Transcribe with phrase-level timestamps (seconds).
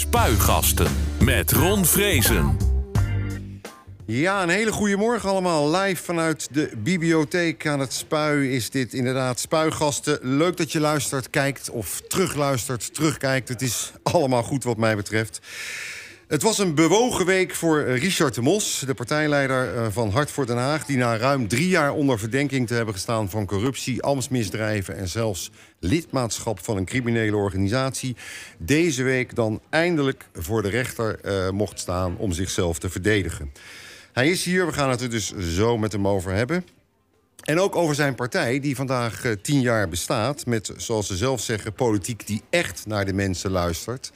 [0.00, 0.90] Spuigasten
[1.24, 2.56] met Ron Vrezen.
[4.06, 5.70] Ja, een hele goede morgen allemaal.
[5.70, 10.18] Live vanuit de bibliotheek aan het Spui is dit inderdaad Spuigasten.
[10.22, 13.48] Leuk dat je luistert, kijkt of terugluistert, terugkijkt.
[13.48, 15.40] Het is allemaal goed wat mij betreft.
[16.30, 20.46] Het was een bewogen week voor Richard de Mos, de partijleider eh, van Hart voor
[20.46, 20.86] Den Haag...
[20.86, 24.96] die na ruim drie jaar onder verdenking te hebben gestaan van corruptie, ambtsmisdrijven...
[24.96, 28.16] en zelfs lidmaatschap van een criminele organisatie...
[28.58, 33.52] deze week dan eindelijk voor de rechter uh, mocht staan om zichzelf te verdedigen.
[34.12, 36.64] Hij is hier, we gaan het er dus zo met hem over hebben.
[37.44, 40.46] En ook over zijn partij, die vandaag uh, tien jaar bestaat...
[40.46, 44.12] met, zoals ze zelf zeggen, politiek die echt naar de mensen luistert...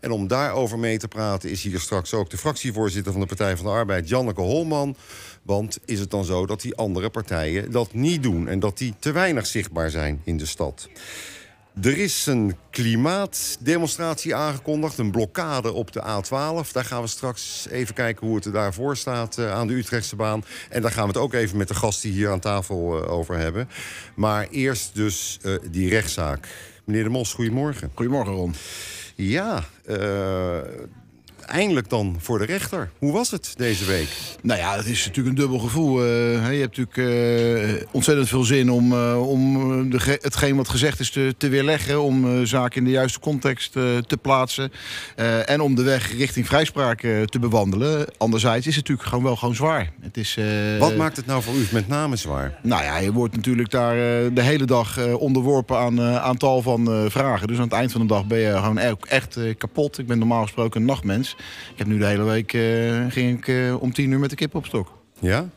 [0.00, 3.56] En om daarover mee te praten is hier straks ook de fractievoorzitter van de Partij
[3.56, 4.96] van de Arbeid, Janneke Holman.
[5.42, 8.94] Want is het dan zo dat die andere partijen dat niet doen en dat die
[8.98, 10.88] te weinig zichtbaar zijn in de stad?
[11.82, 16.72] Er is een klimaatdemonstratie aangekondigd, een blokkade op de A12.
[16.72, 20.16] Daar gaan we straks even kijken hoe het er daarvoor staat uh, aan de Utrechtse
[20.16, 20.44] baan.
[20.68, 23.12] En daar gaan we het ook even met de gast die hier aan tafel uh,
[23.12, 23.68] over hebben.
[24.14, 26.48] Maar eerst dus uh, die rechtszaak.
[26.84, 27.90] Meneer De Mos, goedemorgen.
[27.94, 28.54] Goedemorgen, Ron.
[29.18, 29.64] Ja,
[31.48, 32.90] eindelijk dan voor de rechter.
[32.98, 34.08] Hoe was het deze week?
[34.42, 36.04] Nou ja, het is natuurlijk een dubbel gevoel.
[36.04, 41.10] Uh, je hebt natuurlijk uh, ontzettend veel zin om, om de, hetgeen wat gezegd is
[41.10, 42.02] te, te weerleggen.
[42.02, 44.72] Om zaken in de juiste context te plaatsen.
[45.44, 48.06] en om de weg richting vrijspraak te bewandelen.
[48.16, 49.92] Anderzijds is het natuurlijk gewoon wel gewoon zwaar.
[50.00, 50.38] Het is,
[50.78, 52.58] wat maakt het nou voor u met name zwaar?
[52.62, 53.94] Nou ja, je wordt natuurlijk daar
[54.34, 57.48] de hele dag onderworpen aan aan tal van vragen.
[57.48, 59.98] Dus aan het eind van de dag ben je gewoon echt kapot.
[59.98, 61.36] Ik ben normaal gesproken een nachtmens.
[61.72, 64.36] Ik heb nu de hele week uh, ging ik uh, om tien uur met de
[64.36, 64.92] kip op stok.
[65.20, 65.48] Ja?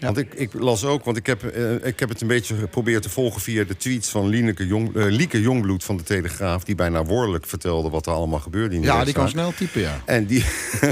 [0.00, 0.06] Ja.
[0.06, 3.02] Want ik, ik, las ook, want ik heb, uh, ik heb het een beetje geprobeerd
[3.02, 6.64] te volgen via de tweets van Lieneke Jong, uh, Lieke Jongbloed van de Telegraaf.
[6.64, 9.80] Die bijna woordelijk vertelde wat er allemaal gebeurde in de Ja, die kan snel typen,
[9.80, 10.02] ja.
[10.04, 10.44] En, die,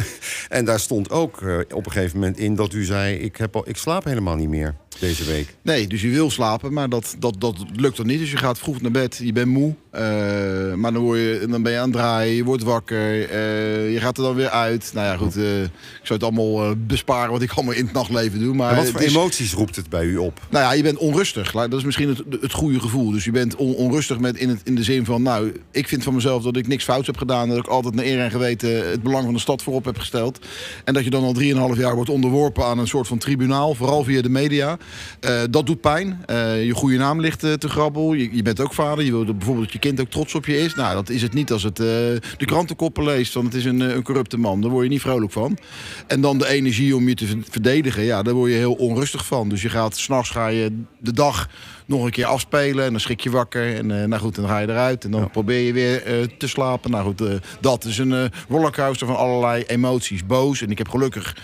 [0.48, 3.56] en daar stond ook uh, op een gegeven moment in dat u zei: ik, heb
[3.56, 5.56] al, ik slaap helemaal niet meer deze week.
[5.62, 8.18] Nee, dus je wil slapen, maar dat, dat, dat lukt dan niet.
[8.18, 9.74] Dus je gaat vroeg naar bed, je bent moe.
[9.94, 13.30] Uh, maar dan, word je, dan ben je aan het draaien, je wordt wakker.
[13.30, 14.90] Uh, je gaat er dan weer uit.
[14.94, 15.70] Nou ja, goed, uh, ik
[16.02, 18.54] zou het allemaal besparen wat ik allemaal in het nachtleven doe.
[18.54, 20.40] Maar en wat voor is, emoties roept het bij u op?
[20.50, 21.52] Nou ja, je bent onrustig.
[21.52, 23.10] Dat is misschien het, het goede gevoel.
[23.10, 25.22] Dus je bent on, onrustig met in, het, in de zin van...
[25.22, 27.48] nou, ik vind van mezelf dat ik niks fouts heb gedaan.
[27.48, 30.38] Dat ik altijd naar eer en geweten het belang van de stad voorop heb gesteld.
[30.84, 31.34] En dat je dan al
[31.74, 33.74] 3,5 jaar wordt onderworpen aan een soort van tribunaal.
[33.74, 34.78] Vooral via de media.
[35.20, 36.24] Uh, dat doet pijn.
[36.30, 38.12] Uh, je goede naam ligt uh, te grabbel.
[38.12, 39.04] Je, je, bent ook vader.
[39.04, 40.74] Je wil bijvoorbeeld dat je kind ook trots op je is.
[40.74, 43.34] Nou, dat is het niet als het de krantenkoppen leest.
[43.34, 44.60] Want het is een, een corrupte man.
[44.60, 45.58] Daar word je niet vrolijk van.
[46.06, 48.02] En dan de energie om je te verdedigen.
[48.02, 49.48] Ja, daar word je heel onrustig van.
[49.48, 51.48] Dus je gaat s'nachts ga je de dag
[51.86, 52.84] nog een keer afspelen.
[52.84, 53.76] En dan schrik je wakker.
[53.76, 55.04] En uh, nou goed, dan ga je eruit.
[55.04, 55.26] En dan ja.
[55.26, 56.90] probeer je weer uh, te slapen.
[56.90, 60.26] Nou goed, uh, dat is een rollercoaster van allerlei emoties.
[60.26, 60.62] Boos.
[60.62, 61.34] En ik heb gelukkig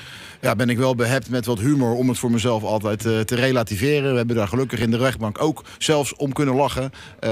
[0.43, 3.35] ja, ben ik wel behept met wat humor om het voor mezelf altijd uh, te
[3.35, 4.11] relativeren.
[4.11, 6.93] We hebben daar gelukkig in de rechtbank ook zelfs om kunnen lachen.
[7.21, 7.31] Uh,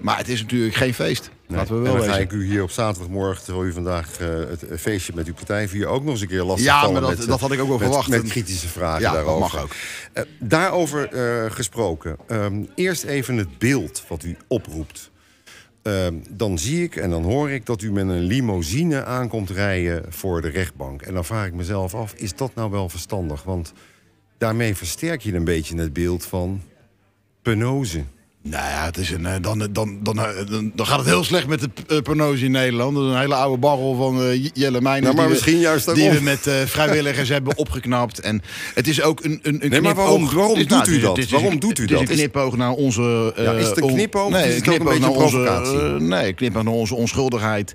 [0.00, 1.30] maar het is natuurlijk geen feest.
[1.48, 1.58] Nee.
[1.58, 4.28] Laten we wel en dan ga ik u hier op zaterdagmorgen, terwijl u vandaag uh,
[4.28, 7.18] het feestje met uw partij vier ook nog eens een keer lastig Ja, maar dat,
[7.18, 8.08] met, dat had ik ook wel met, verwacht.
[8.08, 9.40] Met kritische vragen ja, daarover.
[9.40, 9.70] Mag ook.
[10.14, 11.12] Uh, daarover
[11.44, 12.16] uh, gesproken.
[12.26, 15.10] Um, eerst even het beeld wat u oproept.
[15.82, 20.04] Uh, dan zie ik en dan hoor ik dat u met een limousine aankomt rijden
[20.08, 21.02] voor de rechtbank.
[21.02, 23.42] En dan vraag ik mezelf af, is dat nou wel verstandig?
[23.42, 23.72] Want
[24.38, 26.62] daarmee versterk je een beetje het beeld van
[27.42, 28.04] penose.
[28.50, 31.60] Nou ja, het is een, dan, dan, dan, dan, dan gaat het heel slecht met
[31.60, 32.94] de uh, prognose in Nederland.
[32.94, 35.02] Dat is een hele oude barrel van Jelle Meijnen.
[35.02, 38.20] Nou, maar die misschien we, juist Die we met vrijwilligers hebben opgeknapt.
[38.20, 38.42] En
[38.74, 41.28] het is ook een, een, een nee, maar waarom, waarom doet u dat?
[41.28, 42.00] Waarom doet u dat?
[42.00, 43.32] Het is een knipoog naar onze...
[43.36, 44.30] ja, is het een knipoog?
[44.30, 45.96] Nee, het knipoog een naar onze...
[45.98, 47.74] nee, knipoog naar onze onschuldigheid.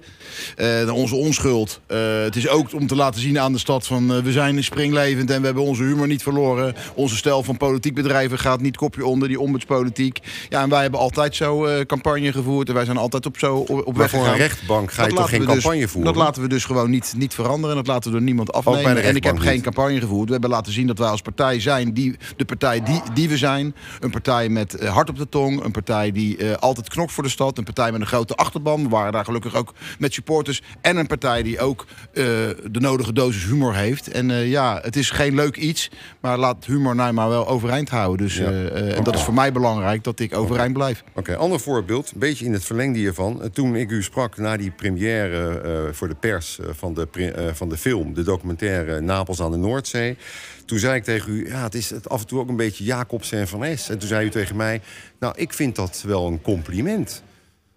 [0.58, 1.82] naar onze onschuld.
[2.24, 4.24] het is ook om te laten zien aan de stad van...
[4.24, 6.76] we zijn springlevend en we hebben onze humor niet verloren.
[6.94, 10.20] Onze stijl van politiek bedrijven gaat niet kopje onder, die ombudspolitiek.
[10.50, 12.68] Ja, en wij hebben altijd zo uh, campagne gevoerd.
[12.68, 15.18] En wij zijn altijd op zo op, op maar voor een rechtbank ga je dat
[15.18, 16.14] toch geen campagne dus, voeren?
[16.14, 17.70] Dat laten we dus gewoon niet, niet veranderen.
[17.70, 19.04] En dat laten we door niemand afnemen.
[19.04, 20.26] En ik heb geen campagne gevoerd.
[20.26, 23.38] We hebben laten zien dat wij als partij zijn die, de partij die, die we
[23.38, 23.76] zijn.
[24.00, 25.64] Een partij met uh, hart op de tong.
[25.64, 27.58] Een partij die uh, altijd knokt voor de stad.
[27.58, 28.84] Een partij met een grote achterban.
[28.84, 30.62] We waren daar gelukkig ook met supporters.
[30.82, 34.12] En een partij die ook de nodige dosis humor heeft.
[34.12, 35.90] En ja, het is geen leuk iets.
[36.20, 38.26] Maar laat humor nou maar wel overeind houden.
[38.26, 38.52] Dus, ja.
[38.72, 41.04] en dat is voor mij belangrijk dat ik overeind blijf.
[41.10, 43.50] Oké, okay, ander voorbeeld, een beetje in het verlengde hiervan.
[43.54, 47.54] Toen ik u sprak na die première uh, voor de pers uh, van, de, uh,
[47.54, 50.18] van de film, de documentaire Napels aan de Noordzee.
[50.66, 52.84] Toen zei ik tegen u, ja, het is het af en toe ook een beetje
[52.84, 53.90] Jacobs en Van Es.
[53.90, 54.82] En toen zei u tegen mij,
[55.20, 57.24] nou, ik vind dat wel een compliment.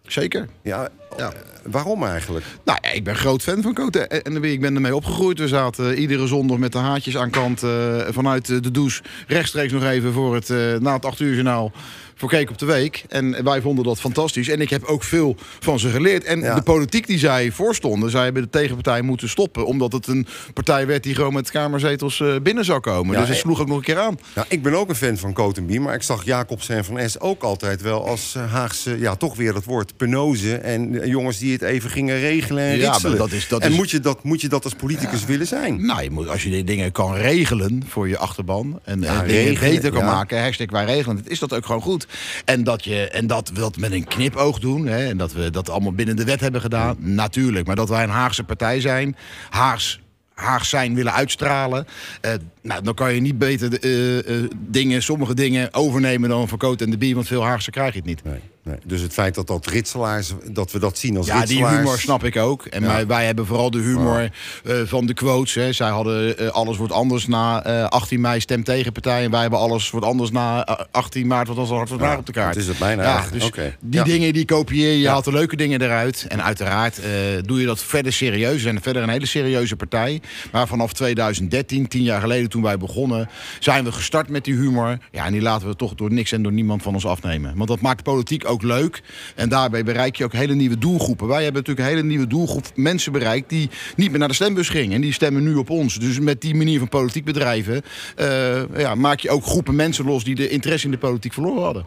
[0.03, 0.49] Zeker.
[0.63, 1.33] Ja, Ja.
[1.33, 2.45] eh, waarom eigenlijk?
[2.65, 4.45] Nou ja, ik ben groot fan van Cote en.
[4.45, 5.39] Ik ben ermee opgegroeid.
[5.39, 9.03] We zaten eh, iedere zondag met de haartjes aan kant eh, vanuit eh, de douche.
[9.27, 11.73] Rechtstreeks nog even voor het, eh, na het 8 uur journaal
[12.19, 13.05] voor Keek op de Week.
[13.09, 14.49] En wij vonden dat fantastisch.
[14.49, 16.25] En ik heb ook veel van ze geleerd.
[16.25, 16.55] En Ja.
[16.55, 19.67] de politiek die zij voorstonden, zij hebben de tegenpartij moeten stoppen.
[19.67, 23.13] Omdat het een partij werd die gewoon met kamerzetels eh, binnen zou komen.
[23.13, 24.19] Ja, dus het eh, sloeg ook nog een keer aan.
[24.35, 27.19] Nou, ik ben ook een fan van Cotenbie, maar ik zag Jacobsen en Van S
[27.21, 30.63] ook altijd wel als eh, Haagse, ja, toch weer dat woord, penozen.
[30.63, 33.77] En jongens die het even gingen regelen en Ja, maar dat is- dat en is-
[33.77, 35.87] Moet, je dat, moet je dat als politicus willen zijn?
[35.87, 38.81] Nou, je moet, als je die dingen kan regelen voor je achterban...
[38.85, 42.06] en Ja, regelen, beter kan maken, hashtag wij regelen is dat ook gewoon goed.
[42.45, 44.87] En dat, je, en dat we dat met een knipoog doen...
[44.87, 47.67] Hè, en dat we dat allemaal binnen de wet hebben gedaan, natuurlijk.
[47.67, 49.17] Maar dat wij een Haagse partij zijn...
[49.51, 50.01] Haags
[50.37, 51.87] Haags zijn willen uitstralen.
[52.21, 52.33] eh,
[52.63, 56.59] nou, dan kan je niet beter de, eh, eh, dingen, sommige dingen overnemen dan van
[56.59, 57.15] Coat en de Bie.
[57.15, 58.25] Want veel Haagse krijg je het niet.
[58.25, 58.77] Nee, nee.
[58.85, 61.77] Dus het feit dat dat ritselaars, dat we dat zien als Ja, die ritselaars...
[61.77, 62.65] humor snap ik ook.
[62.67, 62.87] En Ja.
[62.89, 64.31] wij, wij hebben vooral de humor
[64.65, 65.55] eh, van de quotes.
[65.55, 65.73] Hè.
[65.73, 69.25] Zij hadden eh, alles wordt anders na eh, 18 mei stem tegen partij.
[69.25, 71.47] En wij hebben alles wordt anders na eh, 18 maart.
[71.47, 72.55] Want als hard wordt Ja, op de kaart.
[72.55, 74.05] het is het bijna Ja, dus die Ja.
[74.05, 74.95] dingen die kopieer je.
[74.97, 75.11] Je Ja.
[75.11, 76.25] haalt de leuke dingen eruit.
[76.29, 77.11] En uiteraard eh,
[77.45, 78.53] doe je dat verder serieus.
[78.55, 80.21] We zijn verder een hele serieuze partij.
[80.53, 83.29] Maar vanaf 2013, tien jaar geleden toen wij begonnen...
[83.61, 84.99] zijn we gestart met die humor.
[85.13, 87.53] Ja, en die laten we toch door niks en door niemand van ons afnemen.
[87.57, 89.03] Want dat maakt politiek ook leuk.
[89.35, 91.27] En daarbij bereik je ook hele nieuwe doelgroepen.
[91.27, 93.49] Wij hebben natuurlijk een hele nieuwe doelgroep mensen bereikt...
[93.49, 94.95] die niet meer naar de stembus gingen.
[94.95, 95.99] En die stemmen nu op ons.
[95.99, 97.83] Dus met die manier van politiek bedrijven...
[98.17, 100.25] eh, ja, maak je ook groepen mensen los...
[100.25, 101.87] die de interesse in de politiek verloren hadden.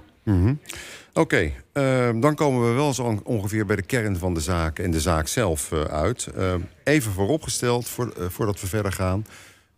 [1.13, 4.79] Oké, eh, dan komen we wel zo on- ongeveer bij de kern van de zaak
[4.79, 6.27] en de zaak zelf eh, uit.
[6.35, 9.25] Eh, even vooropgesteld, voor, eh, voordat we verder gaan.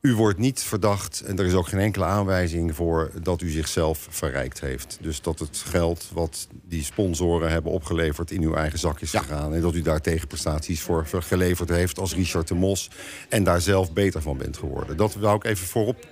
[0.02, 4.08] U wordt niet verdacht en er is ook geen enkele aanwijzing voor dat u zichzelf
[4.10, 4.98] verrijkt heeft.
[5.02, 9.20] Dus dat het geld wat die sponsoren hebben opgeleverd in uw eigen zak is Ja.
[9.22, 9.54] gegaan.
[9.54, 12.90] En dat u daar tegenprestaties voor ver- geleverd heeft als Richard de Mos.
[13.30, 14.98] En daar zelf beter van bent geworden.
[14.98, 16.06] Dat wou ik even voorop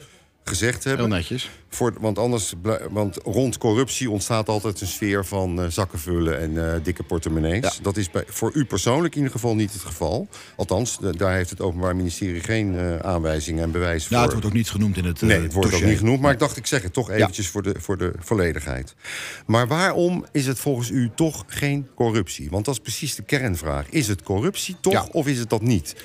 [0.50, 1.06] gezegd hebben.
[1.06, 1.50] Heel netjes.
[1.70, 2.54] Voor, want, anders,
[2.90, 7.62] want rond corruptie ontstaat altijd een sfeer van eh, zakken vullen en eh, dikke portemonnees.
[7.64, 7.72] Ja.
[7.82, 10.28] Dat is bij, voor u persoonlijk in ieder geval niet het geval.
[10.56, 14.12] Althans, de- daar heeft het Openbaar Ministerie geen eh, aanwijzingen en bewijs voor.
[14.12, 16.22] Nou, het wordt ook niet genoemd in het Nee, het wordt ook niet genoemd.
[16.22, 18.96] Maar ik dacht, ik zeg het toch eventjes voor, de, voor de volledigheid.
[19.46, 22.50] Maar waarom is het volgens u toch geen corruptie?
[22.50, 23.90] Want dat is precies de kernvraag.
[23.90, 25.08] Is het corruptie toch Ja.
[25.12, 25.96] of is het dat niet?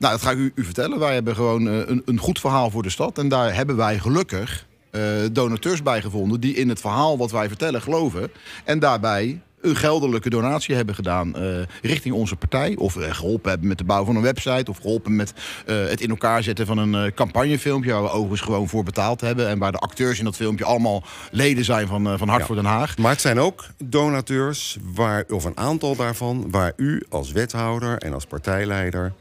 [0.00, 0.98] Nou, dat ga ik u, u vertellen.
[0.98, 3.18] Wij hebben gewoon eh, een, een goed verhaal voor de stad.
[3.18, 5.02] En daar hebben wij gelukkig eh,
[5.32, 6.40] donateurs bij gevonden...
[6.40, 8.30] die in het verhaal wat wij vertellen geloven.
[8.64, 11.42] En daarbij een geldelijke donatie hebben gedaan eh,
[11.82, 12.76] richting onze partij.
[12.76, 14.70] Of eh, geholpen hebben met de bouw van een website.
[14.70, 15.32] Of geholpen met
[15.66, 17.92] het in elkaar zetten van een campagnefilmpje...
[17.92, 19.48] waar we overigens gewoon voor betaald hebben.
[19.48, 22.46] En waar de acteurs in dat filmpje allemaal leden zijn van, van Hart Ja.
[22.46, 22.98] voor Den Haag.
[22.98, 28.14] Maar het zijn ook donateurs, waar, of een aantal daarvan, waar u als wethouder en
[28.14, 29.12] als partijleider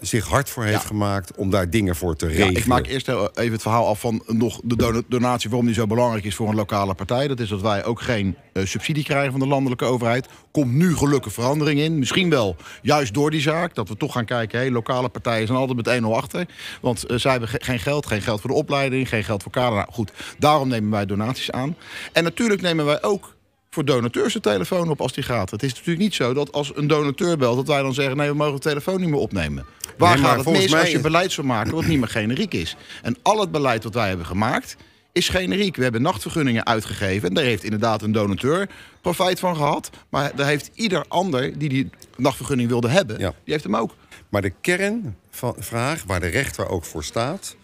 [0.00, 0.86] zich hard voor heeft Ja.
[0.86, 2.56] gemaakt om daar dingen voor te Ja, regelen.
[2.56, 5.48] ik maak eerst even het verhaal af van nog de dona- donatie...
[5.50, 7.28] waarom die zo belangrijk is voor een lokale partij.
[7.28, 10.26] Dat is dat wij ook geen eh, subsidie krijgen van de landelijke overheid.
[10.50, 11.98] Komt nu gelukkig verandering in.
[11.98, 13.74] Misschien wel juist door die zaak.
[13.74, 16.46] Dat we toch gaan kijken, hey, lokale partijen zijn altijd met 1-0 achter.
[16.80, 18.06] Want eh, zij hebben ge- geen geld.
[18.06, 19.74] Geen geld voor de opleiding, geen geld voor kader.
[19.78, 21.76] Nou, goed, daarom nemen wij donaties aan.
[22.12, 23.36] En natuurlijk nemen wij ook
[23.78, 25.50] voor donateurs de telefoon op als die gaat.
[25.50, 27.56] Het is natuurlijk niet zo dat als een donateur belt...
[27.56, 29.64] dat wij dan zeggen, nee, we mogen de telefoon niet meer opnemen.
[29.98, 32.54] Waar Nee, gaat het mis mij- als je beleid zou maken wat niet meer generiek
[32.54, 32.76] is?
[33.02, 34.76] En al het beleid wat wij hebben gemaakt
[35.12, 35.76] is generiek.
[35.76, 37.28] We hebben nachtvergunningen uitgegeven.
[37.28, 38.68] En daar heeft inderdaad een donateur
[39.00, 39.90] profijt van gehad.
[40.08, 43.18] Maar daar heeft ieder ander die die nachtvergunning wilde hebben...
[43.18, 43.34] Ja.
[43.44, 43.94] die heeft hem ook.
[44.28, 47.56] Maar de kernvraag, waar de rechter ook voor staat...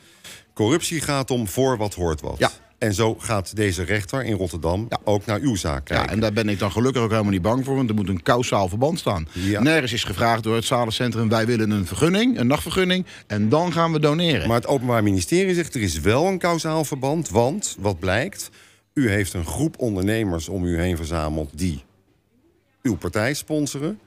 [0.53, 2.39] corruptie gaat om voor wat hoort wat.
[2.39, 2.51] Ja.
[2.85, 4.99] En zo gaat deze rechter in Rotterdam Ja.
[5.05, 6.07] ook naar uw zaak kijken.
[6.07, 7.77] Ja, en daar ben ik dan gelukkig ook helemaal niet bang voor.
[7.77, 9.29] Want er moet een kausaal verband staan.
[9.33, 9.63] Ja.
[9.63, 11.29] Nergens is gevraagd door het zalencentrum...
[11.29, 13.07] wij willen een vergunning, een nachtvergunning...
[13.27, 14.49] en dan gaan we doneren.
[14.49, 17.29] Maar het Openbaar Ministerie zegt er is wel een kausaal verband.
[17.29, 18.51] Want, wat blijkt,
[18.95, 21.51] u heeft een groep ondernemers om u heen verzameld...
[21.59, 21.85] die
[22.83, 23.99] uw partij sponsoren.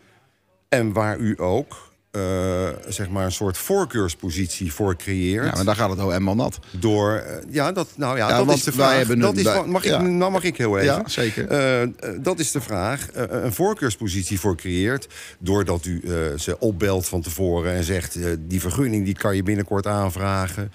[0.70, 5.46] En waar u ook eh, zeg maar een soort voorkeurspositie voor creëert.
[5.46, 6.60] ja, maar daar gaat het OM al nat.
[6.80, 9.08] Door, eh, ja, dat, nou ja, Ja, dat is de vraag.
[9.08, 10.00] dat is, mag ik.
[10.02, 10.86] Nou mag ik heel even.
[10.94, 11.48] Ja, zeker.
[11.48, 11.90] Eh, eh,
[12.22, 13.10] dat is de vraag.
[13.12, 15.08] Eh, een voorkeurspositie voor creëert.
[15.40, 18.16] Doordat u eh, ze opbelt van tevoren en zegt...
[18.16, 20.72] eh, die vergunning die kan je binnenkort aanvragen.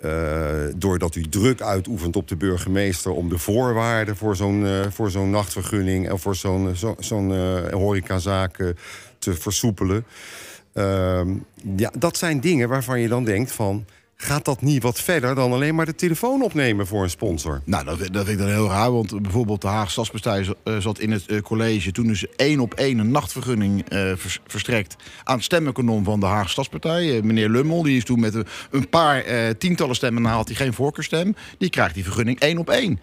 [0.00, 0.10] Eh,
[0.76, 3.10] doordat u druk uitoefent op de burgemeester...
[3.12, 6.08] om de voorwaarden voor zo'n eh, voor zo'n nachtvergunning...
[6.08, 8.68] en voor zo'n zo, zo'n eh, horecazaak eh,
[9.18, 10.04] te versoepelen.
[10.74, 11.34] Ehm,
[11.76, 13.84] ja, dat zijn dingen waarvan je dan denkt van...
[14.16, 17.60] gaat dat niet wat verder dan alleen maar de telefoon opnemen voor een sponsor?
[17.64, 18.92] Nou, dat, dat vind ik dan heel raar.
[18.92, 21.92] Want bijvoorbeeld de Haagse Stadspartij eh, zat in het eh, college...
[21.92, 24.96] toen is één op één een nachtvergunning eh, vers- verstrekt...
[25.24, 27.22] aan het stemmenkanon van de Haagse Stadspartij.
[27.22, 28.34] Meneer Lummel, die is toen met
[28.70, 29.24] een, paar
[29.58, 30.24] tientallen stemmen...
[30.24, 31.34] had hij geen voorkeurstem.
[31.58, 33.00] Die krijgt die vergunning één op één.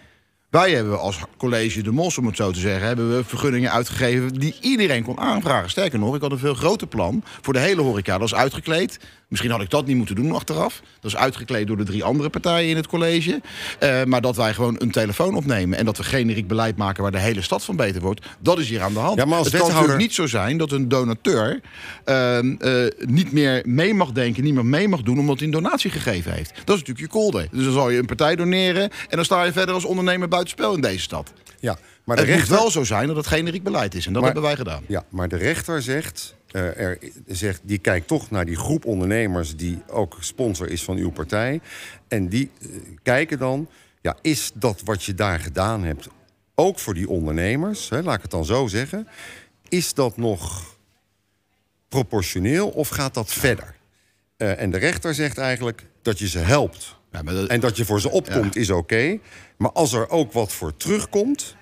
[0.51, 2.87] Wij hebben als college de Mos, om het zo te zeggen...
[2.87, 5.69] hebben we vergunningen uitgegeven die iedereen kon aanvragen.
[5.69, 8.17] Sterker nog, ik had een veel groter plan voor de hele horeca.
[8.17, 8.99] Dat is uitgekleed.
[9.31, 10.81] Misschien had ik dat niet moeten doen achteraf.
[10.99, 13.41] Dat is uitgekleed door de drie andere partijen in het college.
[13.79, 15.77] Eh, maar dat wij gewoon een telefoon opnemen...
[15.77, 18.25] en dat we generiek beleid maken waar de hele stad van beter wordt...
[18.39, 19.17] dat is hier aan de hand.
[19.17, 21.61] Ja, maar als het kan wethouder- natuurlijk niet zo zijn dat een donateur...
[22.05, 25.19] ehm, eh, niet meer mee mag denken, niet meer mee mag doen...
[25.19, 26.49] omdat hij een donatie gegeven heeft.
[26.49, 27.47] Dat is natuurlijk je kolder.
[27.51, 28.83] Dus dan zal je een partij doneren...
[28.83, 31.33] en dan sta je verder als ondernemer buitenspel in deze stad.
[31.59, 32.57] Ja, maar de het moet rechter...
[32.57, 34.05] wel zo zijn dat het generiek beleid is.
[34.05, 34.83] En dat Maar- hebben wij gedaan.
[34.87, 39.55] Ja, maar de rechter zegt, eh, er, zegt, die kijkt toch naar die groep ondernemers
[39.55, 41.61] die ook sponsor is van uw partij.
[42.07, 42.67] En die eh,
[43.03, 43.67] kijken dan,
[44.01, 46.07] ja, is dat wat je daar gedaan hebt
[46.55, 49.07] ook voor die ondernemers, hè, laat ik het dan zo zeggen,
[49.69, 50.75] is dat nog
[51.89, 53.75] proportioneel of gaat dat verder?
[54.37, 56.95] Eh, en de rechter zegt eigenlijk dat je ze helpt.
[57.11, 59.17] Ja, dat- En dat je voor ze opkomt is oké.
[59.57, 61.55] Maar als er ook wat voor terugkomt,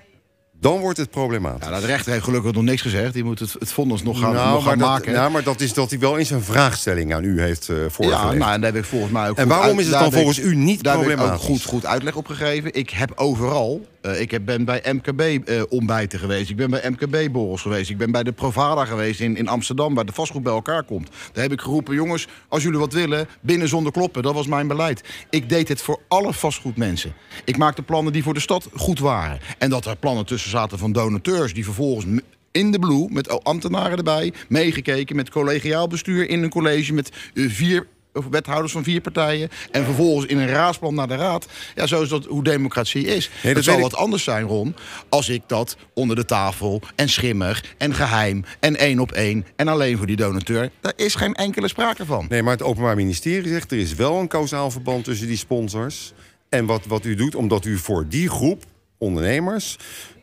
[0.59, 1.63] dan wordt het problematisch.
[1.63, 3.13] Ja, nou, de rechter heeft gelukkig nog niks gezegd.
[3.13, 5.13] Die moet het, het vonnis nog gaan, nog Nou, gaan maar, dat, maken.
[5.13, 8.37] nou, maar dat is dat hij wel in zijn vraagstelling aan u heeft ja, voorgelegd.
[8.37, 10.13] nou, en daar heb ik volgens mij ook En waarom uit- is het dan ik-
[10.13, 11.45] volgens u niet daar heb ik ook problematisch?
[11.47, 12.73] goed, goed uitleg op gegeven.
[12.73, 13.85] Ik heb overal...
[14.01, 16.49] eh, ik ben bij MKB-ontbijten geweest.
[16.49, 17.89] Ik ben bij MKB-borrels geweest.
[17.89, 19.95] Ik ben bij de Provada geweest in, in Amsterdam...
[19.95, 21.09] waar de vastgoed bij elkaar komt.
[21.33, 21.95] Daar heb ik geroepen...
[21.95, 24.23] jongens, als jullie wat willen, binnen zonder kloppen.
[24.23, 25.03] Dat was mijn beleid.
[25.29, 27.13] Ik deed het voor alle vastgoedmensen.
[27.45, 29.39] Ik maakte plannen die voor de stad goed waren.
[29.57, 31.53] En dat er plannen tussen zaten van donateurs...
[31.53, 35.15] die vervolgens in de blue, met ambtenaren erbij, meegekeken...
[35.15, 37.87] met collegiaal bestuur in een college met eh, vier
[38.29, 39.49] wethouders van vier partijen...
[39.71, 41.47] en vervolgens in een raadsplan naar de raad.
[41.75, 43.29] Ja, zo is dat hoe democratie is.
[43.43, 44.75] dat het zal wat anders zijn, Ron...
[45.09, 48.45] als ik dat onder de tafel en schimmig en geheim...
[48.59, 50.69] en één op één en alleen voor die donateur...
[50.81, 52.25] daar is geen enkele sprake van.
[52.29, 53.71] Nee, maar het Openbaar Ministerie zegt...
[53.71, 56.13] er is wel een kausaal verband tussen die sponsors...
[56.49, 58.63] en wat, wat u doet, omdat u voor die groep
[58.97, 59.77] ondernemers...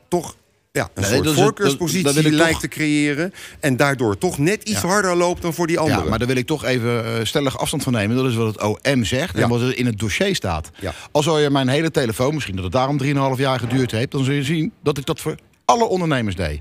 [0.08, 0.36] toch
[0.76, 3.32] ja, een Nee, soort voorkeurspositie dat- dat lijkt toch- te creëren...
[3.60, 4.86] en daardoor toch net iets Ja.
[4.88, 6.02] harder loopt dan voor die anderen.
[6.02, 8.16] Ja, maar daar wil ik toch even eh, stellig afstand van nemen.
[8.16, 9.42] Dat is wat het OM zegt Ja.
[9.42, 10.70] en wat er in het dossier staat.
[10.80, 10.94] Ja.
[11.12, 14.10] Als zou je mijn hele telefoon, misschien dat het daarom 3,5 jaar geduurd heeft...
[14.10, 16.60] dan zul je zien dat ik dat voor alle ondernemers deed.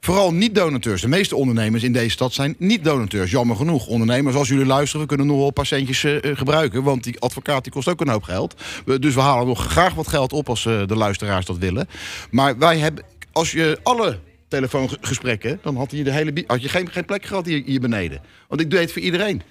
[0.00, 1.00] Vooral niet-donateurs.
[1.00, 3.30] De meeste ondernemers in deze stad zijn niet-donateurs.
[3.30, 3.86] Jammer genoeg.
[3.86, 6.82] Ondernemers, als jullie luisteren, kunnen nog wel een paar centjes eh, eh, gebruiken.
[6.82, 8.54] Want die advocaat die kost ook een hoop geld.
[8.84, 11.88] We- dus we halen nog graag wat geld op als eh, de luisteraars dat willen.
[12.30, 16.90] Maar wij hebben, als je alle telefoongesprekken, dan had je, de hele, had je geen,
[16.90, 18.20] geen plek gehad hier, hier beneden.
[18.48, 19.42] Want ik deed het voor iedereen.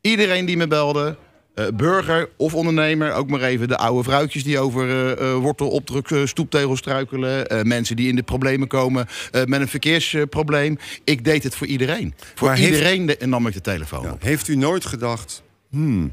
[0.00, 1.16] Iedereen die me belde,
[1.54, 6.10] eh, burger of ondernemer, ook maar even de oude vrouwtjes die over eh, eh, wortelopdruk,
[6.28, 9.06] stoeptegels struikelen, mensen die in de problemen komen
[9.46, 10.78] met een verkeersprobleem.
[11.04, 12.14] ik deed het voor iedereen.
[12.34, 14.12] Voor Maar heeft- iedereen de- nam ik de telefoon Ja.
[14.12, 14.22] op.
[14.22, 15.42] Heeft u nooit gedacht...
[15.70, 16.12] Hmm,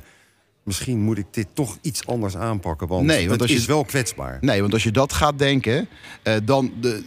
[0.63, 2.87] misschien moet ik dit toch iets anders aanpakken...
[2.87, 4.37] want, Nee, want het als je- is wel kwetsbaar.
[4.41, 5.87] Nee, want als je dat gaat denken,
[6.23, 7.03] eh, dan, de,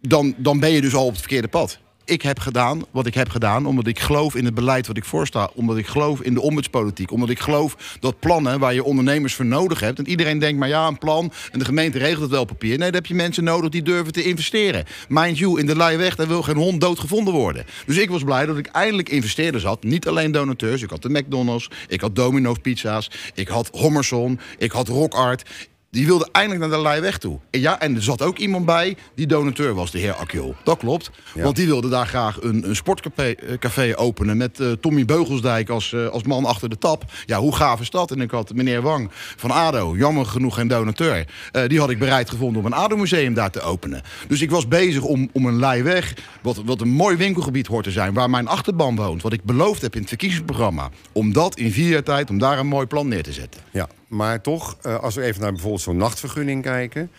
[0.00, 1.78] dan, dan ben je dus al op het verkeerde pad.
[2.10, 5.04] Ik heb gedaan wat ik heb gedaan omdat ik geloof in het beleid wat ik
[5.04, 5.50] voorsta.
[5.54, 7.10] Omdat ik geloof in de ombudspolitiek.
[7.10, 9.98] Omdat ik geloof dat plannen waar je ondernemers voor nodig hebt.
[9.98, 12.78] En iedereen denkt maar ja, een plan en de gemeente regelt het wel op papier.
[12.78, 14.84] Nee, dan heb je mensen nodig die durven te investeren.
[15.08, 17.66] Mind you, in de Leiweg, daar wil geen hond dood gevonden worden.
[17.86, 19.82] Dus ik was blij dat ik eindelijk investeerders had.
[19.82, 20.82] Niet alleen donateurs.
[20.82, 25.42] Ik had de McDonald's, ik had Domino's Pizza's, ik had Hommerson, ik had Rock Art.
[25.90, 27.38] Die wilde eindelijk naar de Leiweg toe.
[27.50, 30.54] En ja, en er zat ook iemand bij die donateur was, de heer Akjol.
[30.64, 31.10] Dat klopt.
[31.34, 31.42] Ja.
[31.42, 34.36] Want die wilde daar graag een, een sportcafé eh, café openen...
[34.36, 37.04] met eh, Tommy Beugelsdijk als, eh, als man achter de tap.
[37.26, 38.10] Ja, hoe gaaf is dat?
[38.10, 41.26] En ik had meneer Wang van ADO, jammer genoeg geen donateur...
[41.66, 44.02] die had ik bereid gevonden om een ADO-museum daar te openen.
[44.28, 47.90] Dus ik was bezig om, om een Leiweg, wat, wat een mooi winkelgebied hoort te
[47.90, 48.14] zijn...
[48.14, 50.90] waar mijn achterban woont, wat ik beloofd heb in het verkiezingsprogramma...
[51.12, 53.60] om dat in vier jaar tijd, om daar een mooi plan neer te zetten.
[53.70, 57.10] Ja, maar toch, eh, als we even naar bijvoorbeeld zo'n nachtvergunning kijken...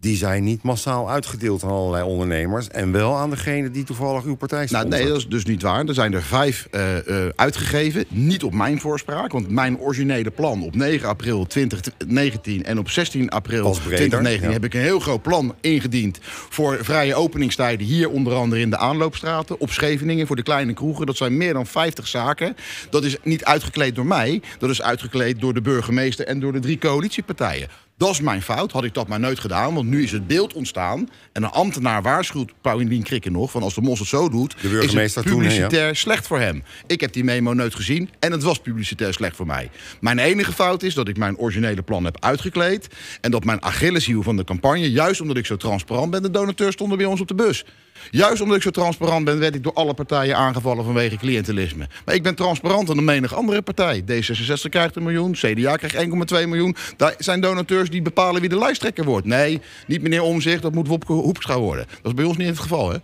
[0.00, 2.68] die zijn niet massaal uitgedeeld aan allerlei ondernemers...
[2.68, 5.02] en wel aan degene die toevallig uw partij Nou, sponsort.
[5.02, 5.84] nee, dat is dus niet waar.
[5.86, 8.04] Er zijn er vijf eh, eh, uitgegeven.
[8.08, 9.32] Niet op mijn voorspraak.
[9.32, 14.48] Want mijn originele plan op 9 april 2019 en op 16 april Was breder, 2019
[14.48, 14.54] ja.
[14.54, 17.86] heb ik een heel groot plan ingediend voor vrije openingstijden.
[17.86, 21.06] Hier onder andere in de aanloopstraten, op Scheveningen voor de kleine kroegen.
[21.06, 22.56] Dat zijn meer dan 50 zaken.
[22.90, 24.42] Dat is niet uitgekleed door mij.
[24.58, 27.68] Dat is uitgekleed door de burgemeester en door de drie coalitiepartijen.
[27.98, 28.72] Dat is mijn fout.
[28.72, 29.74] Had ik dat maar nooit gedaan.
[29.74, 31.08] Want nu is het beeld ontstaan.
[31.32, 33.50] En een ambtenaar waarschuwt Paulien Krikken nog...
[33.50, 35.34] van als de mos het zo doet, De is het toen, hè, ja.
[35.34, 36.62] publicitair slecht voor hem.
[36.86, 39.70] Ik heb die memo nooit gezien en het was publicitair slecht voor mij.
[40.00, 42.88] Mijn enige fout is dat ik mijn originele plan heb uitgekleed...
[43.20, 44.90] en dat mijn Achilleshiel van de campagne...
[44.90, 46.22] juist omdat ik zo transparant ben...
[46.22, 47.64] de donateurs stonden bij ons op de bus.
[48.10, 49.38] Juist omdat ik zo transparant ben...
[49.38, 51.88] werd ik door alle partijen aangevallen vanwege cliëntelisme.
[52.04, 54.02] Maar ik ben transparanter dan menig andere partij.
[54.02, 56.76] D66 krijgt een miljoen, CDA krijgt 1,2 miljoen.
[56.96, 59.26] Daar zijn donateurs die bepalen wie de lijsttrekker wordt.
[59.26, 61.86] Nee, niet meneer Omzicht, dat moet Wopke Hoekstra worden.
[61.86, 62.96] Dat is bij ons niet het geval, hè?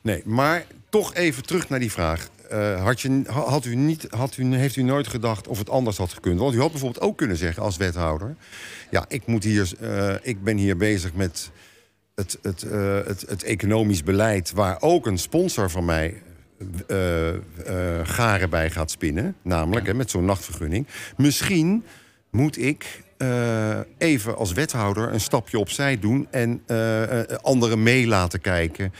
[0.00, 2.28] Nee, maar toch even terug naar die vraag.
[2.50, 5.96] Eh, had je, had u niet, had u, heeft u nooit gedacht of het anders
[5.96, 6.38] had gekund?
[6.40, 8.36] Want u had bijvoorbeeld ook kunnen zeggen als wethouder...
[8.90, 11.50] ja, ik, moet hier, eh, ik ben hier bezig met
[12.14, 14.52] het, het, eh, het, het economisch beleid...
[14.52, 16.22] waar ook een sponsor van mij
[16.86, 17.36] eh, eh,
[18.02, 19.36] garen bij gaat spinnen.
[19.42, 20.86] Namelijk hè, met zo'n nachtvergunning.
[21.16, 21.84] Misschien
[22.30, 23.00] moet ik
[23.98, 26.26] even als wethouder een stapje opzij doen...
[26.30, 26.62] en
[27.42, 28.92] anderen mee laten kijken.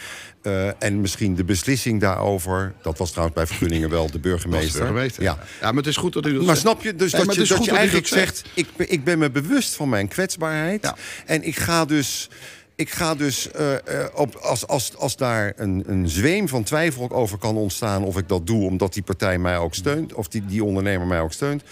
[0.78, 2.74] En misschien de beslissing daarover...
[2.82, 4.80] dat was trouwens bij vergunningen wel de burgemeester.
[4.80, 5.22] burgemeester.
[5.22, 5.38] Ja.
[5.60, 6.94] ja, maar het is goed dat u dat Maar snap je?
[6.94, 8.44] Dus Nee, dat je, dat je dat eigenlijk zegt...
[8.54, 10.82] Ik, ben- ik ben me bewust van mijn kwetsbaarheid.
[10.82, 10.96] Ja.
[11.26, 12.28] En ik ga dus...
[12.74, 17.10] Ik ga dus eh, eh, op, als, als, als daar een, een zweem van twijfel
[17.10, 18.04] over kan ontstaan...
[18.04, 20.14] of ik dat doe omdat die partij mij ook steunt...
[20.14, 21.62] of die, die ondernemer mij ook steunt...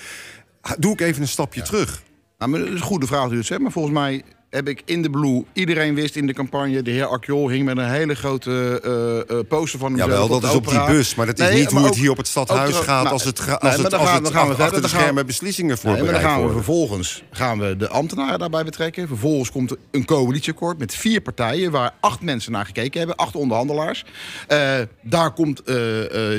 [0.79, 2.03] doe ik even een stapje terug.
[2.39, 3.61] Nou, maar dat is een goede vraag het zegt.
[3.61, 5.45] Maar volgens mij heb ik in de Blue...
[5.53, 6.83] Iedereen wist in de campagne...
[6.83, 8.81] de heer Akjol hing met een hele grote
[9.29, 9.99] eh, poster van hem.
[9.99, 11.15] Jawel, dat is op die bus.
[11.15, 13.07] Maar dat is niet hoe het hier op het stadhuis gaat...
[13.07, 14.83] als het, als het, als het dan gaan we achter verder.
[14.83, 16.63] de gaan schermen beslissingen Nee, maar dan gaan we worden.
[16.63, 19.09] vervolgens gaan we de ambtenaren daarbij betrekken.
[19.09, 21.71] Vervolgens komt een coalitieakkoord met vier partijen...
[21.71, 24.05] waar acht mensen naar gekeken hebben, acht onderhandelaars.
[24.47, 25.63] Eh, daar komt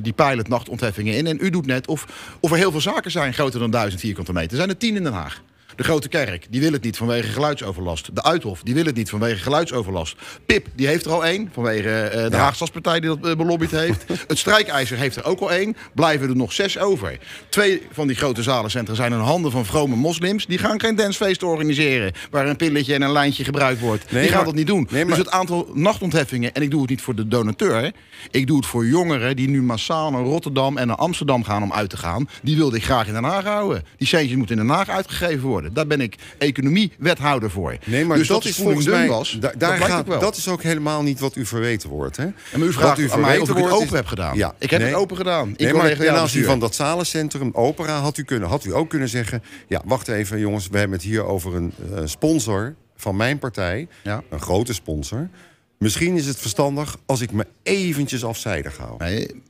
[0.01, 1.27] die pilot nachtontheffingen in.
[1.27, 2.05] En u doet net of,
[2.39, 4.51] of er heel veel zaken zijn groter dan 1000 vierkante meter.
[4.51, 5.41] Er zijn er tien in Den Haag.
[5.75, 8.15] De Grote Kerk, die wil het niet vanwege geluidsoverlast.
[8.15, 10.15] De Uithof, die wil het niet vanwege geluidsoverlast.
[10.45, 12.37] Pip, die heeft er al één, vanwege eh, de Ja.
[12.37, 14.03] Haagse Stadspartij die dat eh, belobbyd heeft.
[14.27, 15.75] het Strijkijzer heeft er ook al één.
[15.95, 17.17] Blijven er nog zes over.
[17.49, 20.45] Twee van die grote zalencentra zijn in handen van vrome moslims.
[20.45, 22.11] Die gaan geen dancefeest organiseren...
[22.31, 24.11] waar een pilletje en een lijntje gebruikt wordt.
[24.11, 24.87] Nee, die gaan maar- dat niet doen.
[24.91, 26.53] nee, maar- Dus het aantal nachtontheffingen...
[26.53, 27.91] en ik doe het niet voor de donateur...
[28.31, 31.73] ik doe het voor jongeren die nu massaal naar Rotterdam en naar Amsterdam gaan om
[31.73, 32.29] uit te gaan...
[32.43, 33.83] die wilde ik graag in Den Haag houden.
[33.97, 35.60] Die centjes moeten in Den Haag uitgegeven worden.
[35.73, 37.77] Daar ben ik economie-wethouder voor.
[37.85, 39.07] Nee, maar dus dat, is volgens mij.
[39.07, 40.19] was, da- dat daar gaat, wel.
[40.19, 42.17] dat is ook helemaal niet wat u verweten wordt.
[42.17, 42.23] Hè?
[42.23, 44.37] En maar u vraagt Wat aan mij of verweten ik het open is- heb gedaan.
[44.37, 44.89] Ja, Ik heb nee.
[44.89, 45.49] het open gedaan.
[45.49, 48.89] Ik Nee, maar ten aanzien van dat zalencentrum, opera, had u, kunnen, had u ook
[48.89, 49.43] kunnen zeggen...
[49.67, 53.87] ja, wacht even jongens, we hebben het hier over een eh, sponsor van mijn partij.
[54.03, 54.23] Ja.
[54.29, 55.29] Een grote sponsor.
[55.77, 58.95] Misschien is het verstandig als ik me eventjes afzijdig hou.
[58.97, 59.41] Nee,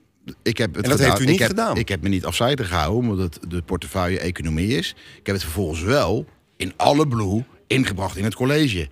[0.42, 1.16] ik heb het En dat gedaan.
[1.16, 1.78] heeft u niet ik heb, gedaan.
[1.78, 4.90] Ik heb me niet afzijdig gehouden, omdat het de portefeuille economie is.
[5.20, 6.26] Ik heb het vervolgens wel
[6.58, 8.88] in alle blue ingebracht in het college.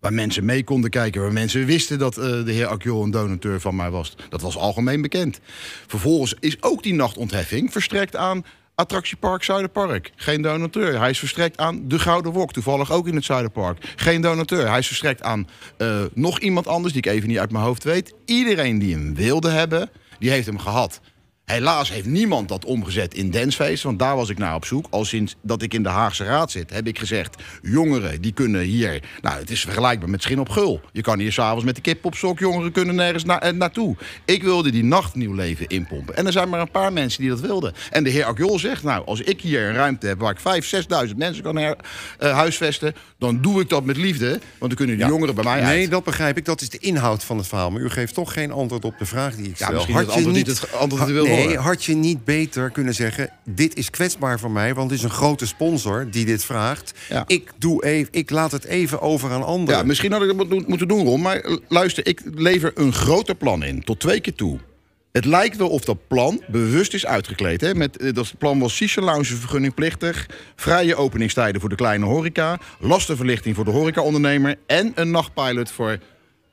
[0.00, 3.60] Waar mensen mee konden kijken, waar mensen wisten dat eh, de heer Akjol een donateur
[3.60, 4.16] van mij was.
[4.28, 5.40] Dat was algemeen bekend.
[5.86, 10.12] Vervolgens is ook die nachtontheffing verstrekt aan Attractiepark Zuiderpark.
[10.16, 10.98] Geen donateur.
[10.98, 12.52] Hij is verstrekt aan de Gouden Wok.
[12.52, 13.92] Toevallig ook in het Zuiderpark.
[13.96, 14.68] Geen donateur.
[14.68, 17.84] Hij is verstrekt aan eh, nog iemand anders die ik even niet uit mijn hoofd
[17.84, 18.14] weet.
[18.24, 19.90] Iedereen die hem wilde hebben,
[20.22, 21.00] die heeft hem gehad.
[21.44, 24.86] Helaas heeft niemand dat omgezet in Dancefeest, want daar was ik naar op zoek.
[24.90, 27.42] Al sinds dat ik in de Haagse Raad zit, heb ik gezegd...
[27.62, 29.02] jongeren, die kunnen hier...
[29.22, 30.80] Nou, het is vergelijkbaar met Schin op Gul.
[30.92, 33.96] Je kan hier s'avonds met de kip op sok, jongeren kunnen nergens na, eh, naartoe.
[34.24, 36.16] Ik wilde die nacht nieuw leven inpompen.
[36.16, 37.72] En er zijn maar een paar mensen die dat wilden.
[37.90, 40.18] En de heer Akjol zegt, nou, als ik hier een ruimte heb...
[40.20, 41.76] waar ik 5.000, 6.000 mensen kan her,
[42.18, 42.94] eh, huisvesten...
[43.18, 45.90] dan doe ik dat met liefde, want dan kunnen die jongeren bij mij Nee, uit.
[45.90, 46.44] dat begrijp ik.
[46.44, 47.70] Dat is de inhoud van het verhaal.
[47.70, 49.72] Maar u geeft toch geen antwoord op de vraag die ik Ja, stel.
[49.74, 53.30] misschien het antwoord niet het antwoord u wil nee, had je niet beter kunnen zeggen...
[53.44, 56.92] dit is kwetsbaar voor mij, want het is een grote sponsor die dit vraagt.
[57.08, 57.24] Ja.
[57.26, 59.80] Ik, doe even, ik laat het even over aan anderen.
[59.80, 61.20] Ja, misschien had ik dat moet- moeten doen, Ron.
[61.20, 63.82] Maar eh, luister, ik lever een groter plan in.
[63.82, 64.58] Tot twee keer toe.
[65.12, 67.60] Het lijkt wel of dat plan bewust is uitgekleed.
[67.60, 67.74] Hè?
[67.74, 70.28] Met, eh, dat plan was Shisha vergunningplichtig...
[70.56, 72.58] vrije openingstijden voor de kleine horeca...
[72.78, 74.56] lastenverlichting voor de horecaondernemer...
[74.66, 75.98] en een nachtpilot voor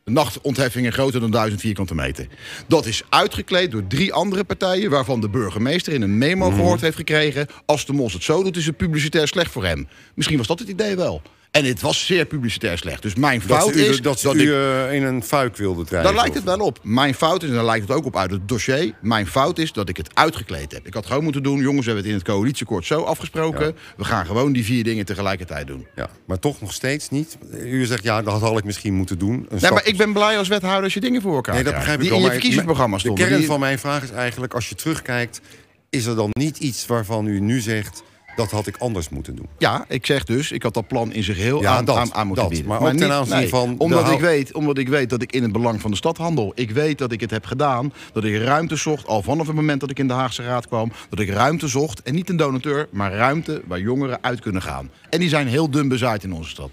[0.06, 2.28] nachtontheffingen groter dan 1000 vierkante meter.
[2.68, 4.90] Dat is uitgekleed door drie andere partijen...
[4.90, 7.48] waarvan de burgemeester in een memo gehoord heeft gekregen...
[7.66, 9.88] als de mos het zo doet, is het publicitair slecht voor hem.
[10.16, 11.22] Misschien was dat het idee wel.
[11.52, 13.02] En het was zeer publicitair slecht.
[13.02, 15.84] Dus mijn dat fout u, is dat dat u ik eh, in een fuik wilde
[15.86, 16.12] drijven.
[16.12, 16.80] daar lijkt het wel op.
[16.84, 18.94] Mijn fout is, en daar lijkt het ook op uit het dossier...
[19.02, 20.88] mijn fout is dat ik het uitgekleed heb.
[20.88, 21.60] Ik had gewoon moeten doen...
[21.60, 23.76] jongens, we hebben het in het coalitieakkoord zo afgesproken...
[23.98, 25.88] we gaan gewoon die vier dingen tegelijkertijd doen.
[25.96, 27.38] Ja, maar toch nog steeds niet.
[27.52, 29.46] U zegt, ja, dat had ik misschien moeten doen.
[29.50, 31.74] Een Nee, maar ik ben blij als wethouder als je dingen voor elkaar Nee, dat
[31.76, 32.20] begrijp ik Die wel.
[32.20, 33.26] in je verkiezingsprogramma De stonden.
[33.26, 35.42] kern Die- van mijn vraag is eigenlijk, als je terugkijkt...
[35.90, 38.04] is er dan niet iets waarvan u nu zegt...
[38.40, 39.48] dat had ik anders moeten doen.
[39.58, 42.14] Ja, ik zeg dus, ik had dat plan in zich heel Ja, aan, dat, aan,
[42.14, 42.54] aan moeten dat.
[42.54, 42.72] bieden.
[42.72, 45.52] Maar ook ten aanzien van Omdat ik, weet, omdat ik weet dat ik in het
[45.52, 46.52] belang van de stad handel.
[46.56, 49.08] Ik weet dat ik het heb gedaan, dat ik ruimte zocht...
[49.08, 50.92] al vanaf het moment dat ik in de Haagse Raad kwam...
[51.10, 52.88] dat ik ruimte zocht, en niet een donateur...
[52.92, 54.90] maar ruimte waar jongeren uit kunnen gaan.
[55.10, 56.70] En die zijn heel dun bezaaid in onze stad.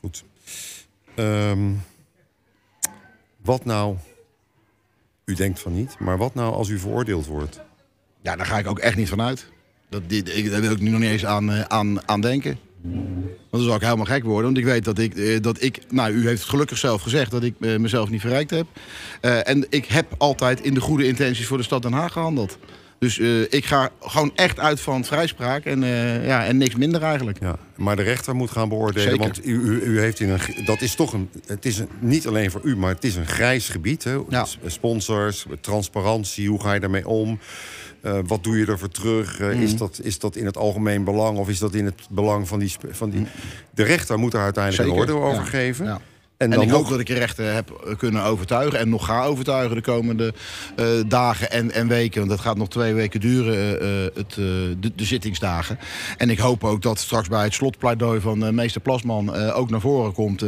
[0.00, 0.24] Goed.
[1.14, 1.72] Ehm,
[3.42, 3.96] wat nou...
[5.24, 7.60] U denkt van niet, maar wat nou als u veroordeeld wordt?
[8.22, 9.46] Ja, daar ga ik ook echt niet van uit.
[9.90, 12.58] Dat, dit, ik, daar wil ik nu nog niet eens aan, eh, aan, aan denken.
[12.82, 14.44] Want dan zou ik helemaal gek worden.
[14.44, 17.30] Want ik weet dat ik, eh, dat ik nou, u heeft het gelukkig zelf gezegd
[17.30, 18.66] dat ik eh, mezelf niet verrijkt heb.
[19.20, 22.58] En ik heb altijd in de goede intenties voor de stad Den Haag gehandeld.
[22.98, 25.84] Dus ik ga gewoon echt uit van vrijspraak en,
[26.24, 27.40] ja, en niks minder eigenlijk.
[27.40, 29.10] Ja, maar de rechter moet gaan beoordelen.
[29.10, 29.18] Zeker.
[29.18, 30.64] Want u, u, u heeft in een.
[30.64, 31.30] Dat is toch een.
[31.46, 34.04] Het is een, niet alleen voor u, maar het is een grijs gebied.
[34.04, 34.18] Hè?
[34.28, 34.46] Ja.
[34.66, 37.38] Sponsors, transparantie, hoe ga je daarmee om?
[38.02, 39.40] Eh, wat doe je ervoor terug?
[39.40, 39.62] Eh, Mhm.
[39.62, 42.58] is, dat, is dat in het algemeen belang of is dat in het belang van
[42.58, 42.74] die.
[42.90, 43.26] Van die...
[43.70, 44.88] De rechter moet daar uiteindelijk.
[44.88, 45.48] Zeker, een oordeel over ja.
[45.50, 45.84] geven.
[45.86, 46.00] Ja.
[46.40, 46.88] En ik hoop nog.
[46.90, 50.34] dat ik rechter heb kunnen overtuigen en nog ga overtuigen de komende
[50.76, 52.18] eh, dagen en, en weken.
[52.18, 55.78] Want dat gaat nog twee weken duren, eh, eh, het, de, de zittingsdagen.
[56.16, 60.12] En ik hoop ook dat straks bij het slotpleidooi van meester Plasman ook naar voren
[60.12, 60.44] komt.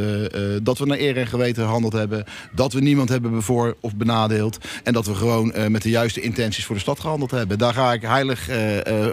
[0.63, 2.23] dat we naar eer en geweten gehandeld hebben.
[2.51, 4.57] Dat we niemand hebben bevoor of benadeeld.
[4.83, 7.57] En dat we gewoon met de juiste intenties voor de stad gehandeld hebben.
[7.57, 8.49] Daar ga ik heilig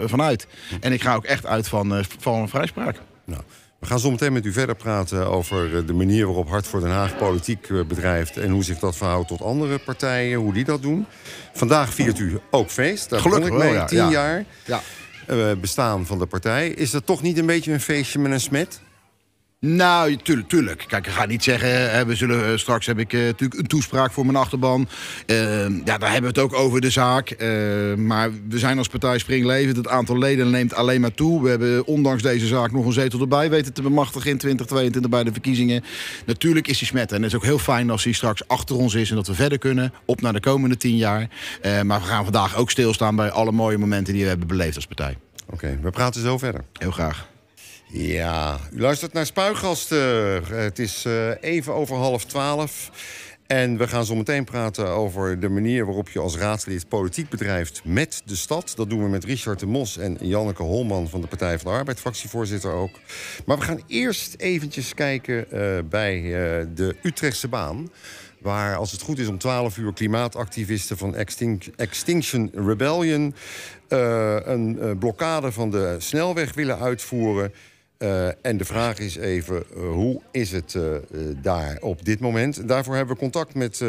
[0.05, 0.47] van uit.
[0.79, 3.01] En ik ga ook echt uit van, van vrijspraak.
[3.25, 3.41] Nou,
[3.81, 6.79] we gaan zo meteen met u verder praten over eh, de manier waarop Hart voor
[6.79, 8.37] Den Haag politiek eh, bedrijft.
[8.37, 11.05] En hoe zich dat verhoudt tot andere partijen, hoe die dat doen.
[11.53, 13.09] Vandaag viert u ook feest.
[13.09, 13.61] Daar Gelukkig ik mee.
[13.63, 14.09] wel, ja, Tien ja.
[14.09, 14.81] jaar Ja.
[15.27, 16.69] eh, bestaan van de partij.
[16.69, 18.81] Is dat toch niet een beetje een feestje met een smet?
[19.65, 20.85] Nou, tuurlijk, tuurlijk.
[20.87, 23.67] Kijk, ik ga niet zeggen, hè, we zullen, eh, straks heb ik eh, natuurlijk een
[23.67, 24.87] toespraak voor mijn achterban.
[25.25, 27.29] Eh, ja, daar hebben we het ook over de zaak.
[27.29, 27.47] Eh,
[27.95, 29.77] maar we zijn als partij Springlevend.
[29.77, 31.43] Het aantal leden neemt alleen maar toe.
[31.43, 35.23] We hebben ondanks deze zaak nog een zetel erbij weten te bemachtigen in 2022 bij
[35.23, 35.83] de verkiezingen.
[36.25, 37.17] Natuurlijk is hij smetten.
[37.17, 39.33] En het is ook heel fijn als hij straks achter ons is en dat we
[39.33, 39.93] verder kunnen.
[40.05, 41.27] Op naar de komende tien jaar.
[41.61, 44.75] Eh, maar we gaan vandaag ook stilstaan bij alle mooie momenten die we hebben beleefd
[44.75, 45.17] als partij.
[45.49, 46.63] Oké, we praten zo verder.
[46.73, 47.30] Heel graag.
[47.93, 49.97] Ja, u luistert naar Spuigasten.
[50.43, 52.91] Eh, Het is eh, even over half twaalf.
[53.47, 57.81] En we gaan zo meteen praten over de manier waarop je als raadslid politiek bedrijft
[57.85, 58.73] met de stad.
[58.75, 61.77] Dat doen we met Richard de Mos en Janneke Holman van de Partij van de
[61.77, 62.99] Arbeid, fractievoorzitter ook.
[63.45, 66.21] Maar we gaan eerst eventjes kijken eh, bij
[66.75, 67.91] de Utrechtse baan.
[68.39, 73.35] Waar, als het goed is, om 12 uur klimaatactivisten van Extin- Extinction Rebellion
[74.45, 77.53] een blokkade van de snelweg willen uitvoeren.
[78.01, 82.67] Eh, en de vraag is even, eh, hoe is het eh, daar op dit moment?
[82.67, 83.79] Daarvoor hebben we contact met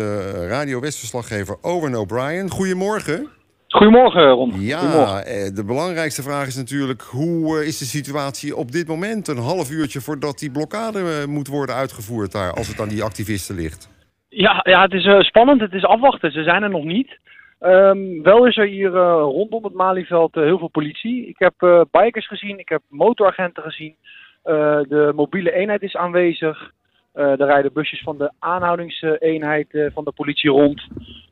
[0.48, 2.50] Radio West-verslaggever Owen O'Brien.
[2.50, 3.28] Goedemorgen.
[3.68, 4.50] Goedemorgen, Ron.
[4.50, 5.34] Goedemorgen.
[5.34, 7.02] Ja, de belangrijkste vraag is natuurlijk...
[7.02, 9.28] hoe is de situatie op dit moment?
[9.28, 12.52] Een half uurtje voordat die blokkade moet worden uitgevoerd daar...
[12.52, 13.90] als het aan die activisten ligt.
[14.28, 15.60] Ja, ja, het is spannend.
[15.60, 16.32] Het is afwachten.
[16.32, 17.18] Ze zijn er nog niet.
[17.62, 21.26] Ehm, wel is er hier eh, rondom het Malieveld eh, heel veel politie.
[21.26, 23.96] Ik heb eh, bikers gezien, ik heb motoragenten gezien.
[24.42, 26.72] De mobiele eenheid is aanwezig.
[27.12, 30.82] Er rijden busjes van de aanhoudingseenheid van de politie rond.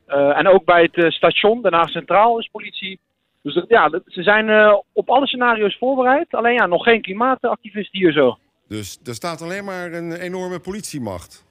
[0.07, 2.99] En ook bij het station, Haag Centraal, is politie.
[3.41, 6.33] Dus ja, ze zijn op alle scenario's voorbereid.
[6.33, 8.37] Alleen ja, nog geen klimaatactivisten hier zo.
[8.67, 11.50] Dus er staat alleen maar een enorme politiemacht.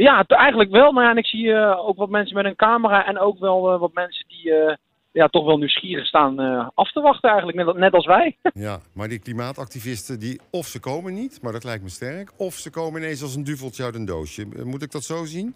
[0.00, 0.92] Ja, eigenlijk wel.
[0.92, 3.72] Maar ja, en ik zie eh, ook wat mensen met een camera en ook wel
[3.72, 4.76] eh, wat mensen die eh,
[5.12, 6.38] ja, toch wel nieuwsgierig staan
[6.74, 8.36] af te wachten eigenlijk, net, net als wij.
[8.54, 12.32] Ja, maar die klimaatactivisten, die, of ze komen niet, maar dat lijkt me sterk...
[12.36, 14.46] of ze komen ineens als een duveltje uit een doosje.
[14.64, 15.54] Moet ik dat zo zien?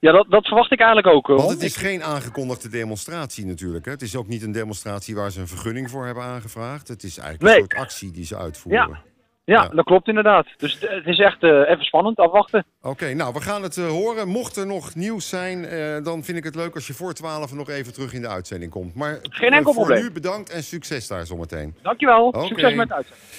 [0.00, 1.28] ja, dat, dat verwacht ik eigenlijk ook.
[1.28, 3.84] eh, Want het is geen aangekondigde demonstratie natuurlijk.
[3.84, 3.90] Hè?
[3.90, 6.88] Het is ook niet een demonstratie waar ze een vergunning voor hebben aangevraagd.
[6.88, 7.62] Het is eigenlijk Nee.
[7.62, 8.88] een soort actie die ze uitvoeren.
[8.88, 9.02] ja,
[9.44, 9.68] ja.
[9.68, 10.46] dat klopt inderdaad.
[10.56, 12.64] Dus het, is echt eh, even spannend, afwachten.
[12.82, 14.28] Oké, nou, we gaan het eh, horen.
[14.28, 17.54] Mocht er nog nieuws zijn, eh, dan vind ik het leuk als je voor 12
[17.54, 18.94] nog even terug in de uitzending komt.
[18.94, 20.04] Maar Geen enkel voor probleem.
[20.04, 21.74] nu bedankt en succes daar zometeen.
[21.82, 22.26] Dankjewel.
[22.26, 22.46] Oké.
[22.46, 23.32] Succes met het uitzending.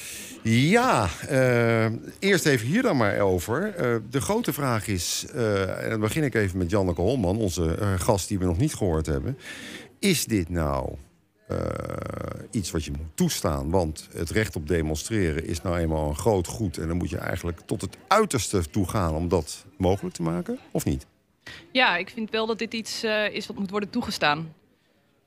[0.43, 1.07] Ja,
[2.19, 3.73] eerst even hier dan maar over.
[4.09, 5.31] De grote vraag is,
[5.79, 9.05] en dan begin ik even met Janneke Holman, onze gast die we nog niet gehoord
[9.05, 9.37] hebben.
[9.99, 10.95] Is dit nou
[11.47, 11.58] eh,
[12.51, 13.69] iets wat je moet toestaan?
[13.69, 16.77] Want het recht op demonstreren is nou eenmaal een groot goed.
[16.77, 20.60] En dan moet je eigenlijk tot het uiterste toe gaan om dat mogelijk te maken,
[20.71, 21.05] of niet?
[21.71, 24.53] Ja, ik vind wel dat dit iets eh, is wat moet worden toegestaan.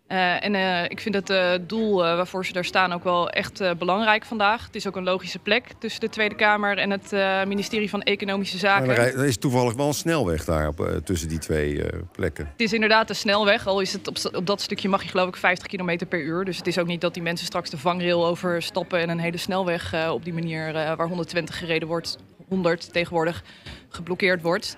[0.08, 3.78] Uh, en uh, ik vind het uh, doel waarvoor ze daar staan ook wel echt
[3.78, 4.66] belangrijk vandaag.
[4.66, 7.10] Het is ook een logische plek tussen de Tweede Kamer en het
[7.46, 8.96] ministerie van Economische Zaken.
[8.96, 12.46] er is toevallig wel een snelweg daar op, tussen die twee plekken.
[12.52, 15.28] Het is inderdaad een snelweg, al is het op, op, dat stukje mag je geloof
[15.28, 16.44] ik 50 km per uur.
[16.44, 19.36] Dus het is ook niet dat die mensen straks de vangrail overstappen en een hele
[19.36, 22.18] snelweg op die manier waar 120 gereden wordt,
[22.48, 23.42] 100 tegenwoordig
[23.88, 24.76] geblokkeerd wordt.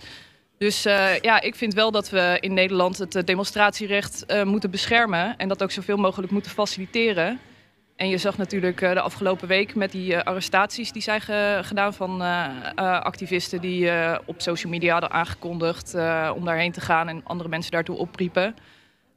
[0.65, 4.71] Dus uh, ja, ik vind wel dat we in Nederland het eh, demonstratierecht uh, moeten
[4.71, 7.41] beschermen en dat ook zoveel mogelijk moeten faciliteren.
[7.97, 11.21] En je zag natuurlijk de afgelopen week met die arrestaties die zijn
[11.65, 12.21] gedaan van
[13.03, 13.91] activisten die
[14.27, 15.95] op social media hadden aangekondigd
[16.35, 18.55] om daarheen te gaan en andere mensen daartoe opriepen.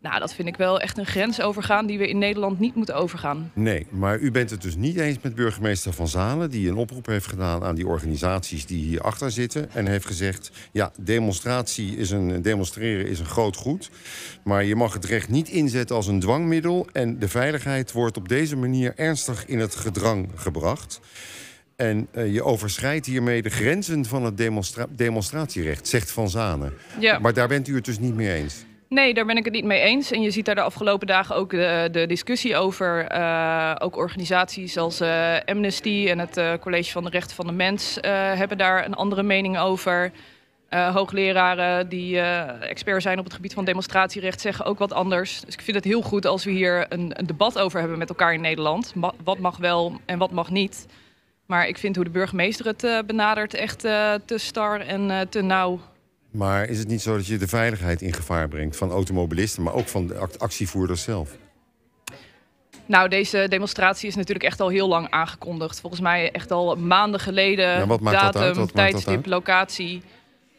[0.03, 2.95] Nou, dat vind ik wel echt een grens overgaan die we in Nederland niet moeten
[2.95, 3.51] overgaan.
[3.53, 6.49] Nee, maar u bent het dus niet eens met burgemeester Van Zalen...
[6.49, 9.71] die een oproep heeft gedaan aan die organisaties die hierachter zitten...
[9.73, 13.89] en heeft gezegd, ja, demonstratie is een, demonstreren is een groot goed...
[14.43, 16.87] maar je mag het recht niet inzetten als een dwangmiddel...
[16.91, 20.99] en de veiligheid wordt op deze manier ernstig in het gedrang gebracht...
[21.75, 26.73] En uh, je overschrijdt hiermee de grenzen van het demonstra demonstratierecht, zegt Van Zanen.
[26.99, 27.19] Ja.
[27.19, 28.65] Maar daar bent u het dus niet mee eens?
[28.93, 30.11] Nee, daar ben ik het niet mee eens.
[30.11, 33.11] En je ziet daar de afgelopen dagen ook de, de discussie over.
[33.11, 37.51] Uh, ook organisaties als uh, Amnesty en het uh, College van de Rechten van de
[37.51, 40.11] Mens hebben daar een andere mening over.
[40.69, 42.19] hoogleraren die
[42.59, 45.41] expert zijn op het gebied van demonstratierecht zeggen ook wat anders.
[45.41, 48.33] Dus ik vind het heel goed als we hier een, debat over hebben met elkaar
[48.33, 48.93] in Nederland.
[49.23, 50.85] Wat mag wel en wat mag niet.
[51.45, 53.79] Maar ik vind hoe de burgemeester het benadert echt
[54.25, 55.79] te star en te nauw.
[56.33, 59.73] Maar is het niet zo dat je de veiligheid in gevaar brengt van automobilisten, maar
[59.73, 61.37] ook van de actievoerders zelf?
[62.85, 65.79] Nou, deze demonstratie is natuurlijk echt al heel lang aangekondigd.
[65.79, 67.67] Volgens mij echt al maanden geleden.
[67.67, 70.01] Ja, wat maakt datum, dat tijdstip, locatie.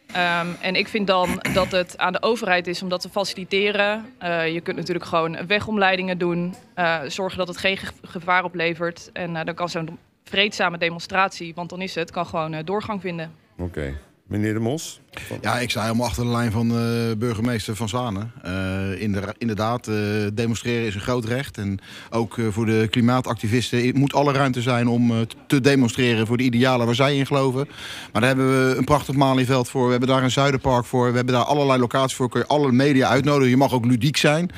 [0.09, 4.05] Um, en ik vind dan dat het aan de overheid is om dat te faciliteren.
[4.23, 6.55] Uh, je kunt natuurlijk gewoon wegomleidingen doen.
[6.75, 9.09] Uh, zorgen dat het geen gevaar oplevert.
[9.13, 13.31] En uh, dan kan zo'n vreedzame demonstratie, want dan is het, kan gewoon doorgang vinden.
[13.57, 13.63] Oké.
[13.63, 13.97] Okay.
[14.27, 15.01] Meneer De Mos?
[15.41, 18.31] Ja, ik sta helemaal achter de lijn van uh, burgemeester Van Zanen.
[18.41, 19.95] De, inderdaad, uh,
[20.33, 21.57] demonstreren is een groot recht.
[21.57, 26.85] En ook voor de klimaatactivisten moet alle ruimte zijn om te demonstreren voor de idealen
[26.85, 27.67] waar zij in geloven.
[28.11, 29.85] Maar daar hebben we een prachtig Malieveld voor.
[29.85, 31.09] We hebben daar een Zuiderpark voor.
[31.09, 32.29] We hebben daar allerlei locaties voor.
[32.29, 33.49] Kun je alle media uitnodigen.
[33.49, 34.49] Je mag ook ludiek zijn.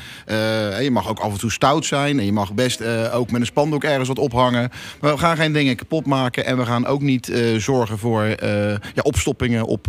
[0.81, 2.19] je mag ook af en toe stout zijn.
[2.19, 4.69] En je mag best ook met een spandoek ergens wat ophangen.
[5.01, 6.45] Maar we gaan geen dingen kapot maken.
[6.45, 9.87] En we gaan ook niet zorgen voor ja, opstoppingen op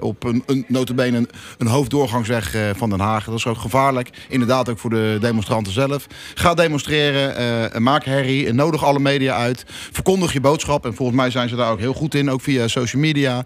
[0.00, 1.28] op een, een notabene een,
[1.58, 3.24] een hoofddoorgangsweg eh, van Den Haag.
[3.24, 4.10] Dat is ook gevaarlijk.
[4.28, 6.06] Inderdaad ook voor de demonstranten zelf.
[6.34, 7.40] Ga demonstreren,
[7.72, 9.64] uh, maak herrie, nodig alle media uit.
[9.92, 10.84] Verkondig je boodschap.
[10.84, 13.44] En volgens mij zijn ze daar ook heel goed in, ook via social media.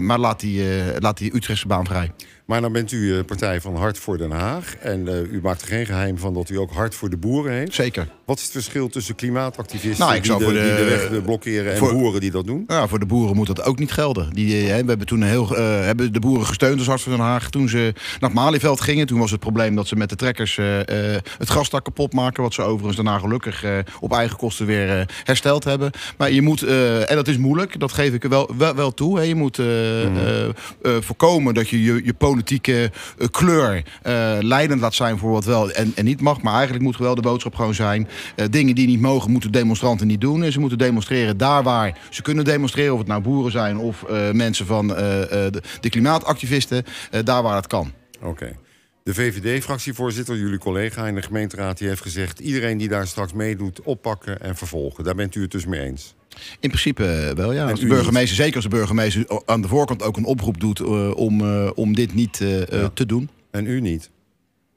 [0.00, 0.64] Maar laat die,
[0.98, 2.10] laat die Utrechtse baan vrij.
[2.44, 4.76] Maar dan bent u partij van Hart voor Den Haag.
[4.76, 7.74] En u maakt er geen geheim van dat u ook hart voor de boeren heeft.
[7.74, 8.08] Zeker.
[8.24, 11.80] Wat is het verschil tussen klimaatactivisten nou, die, de, de, die, de, weg blokkeren en
[11.80, 12.64] boeren die dat doen?
[12.66, 14.32] Ja, voor de boeren moet dat ook niet gelden.
[14.32, 17.50] Die, we hebben toen heel, uh, hebben de boeren gesteund als Hart voor Den Haag.
[17.50, 20.56] Toen ze naar het Malieveld gingen, toen was het probleem dat ze met de trekkers
[20.56, 20.66] uh,
[21.38, 22.42] het grastak kapot maken.
[22.42, 23.64] Wat ze overigens daarna gelukkig
[24.00, 25.90] op eigen kosten weer hersteld hebben.
[26.16, 29.18] Maar je moet, en dat is moeilijk, dat geef ik er wel, wel, wel toe.
[29.18, 29.22] Hè.
[29.22, 30.14] Je moet mm.
[31.00, 32.90] voorkomen dat je je, je politieke
[33.30, 33.82] kleur
[34.40, 36.42] leidend laat zijn voor wat wel en, en niet mag.
[36.42, 40.06] Maar eigenlijk moet wel de boodschap gewoon zijn uh, dingen die niet mogen, moeten demonstranten
[40.06, 40.42] niet doen.
[40.42, 42.92] En ze moeten demonstreren daar waar ze kunnen demonstreren.
[42.92, 46.84] Of het nou boeren zijn of mensen van de, de, klimaatactivisten.
[47.24, 47.92] daar waar het kan.
[48.22, 48.56] Oké.
[49.04, 52.38] De VVD-fractievoorzitter, jullie collega in de gemeenteraad, die heeft gezegd...
[52.38, 55.04] iedereen die daar straks meedoet, oppakken en vervolgen.
[55.04, 56.14] Daar bent u het dus mee eens?
[56.60, 57.70] In principe wel, ja.
[57.70, 60.80] Als de burgemeester, zeker als de burgemeester aan de voorkant ook een oproep doet...
[61.14, 62.38] om, om dit niet
[62.70, 62.90] ja.
[62.94, 63.28] te doen.
[63.50, 64.10] En u niet?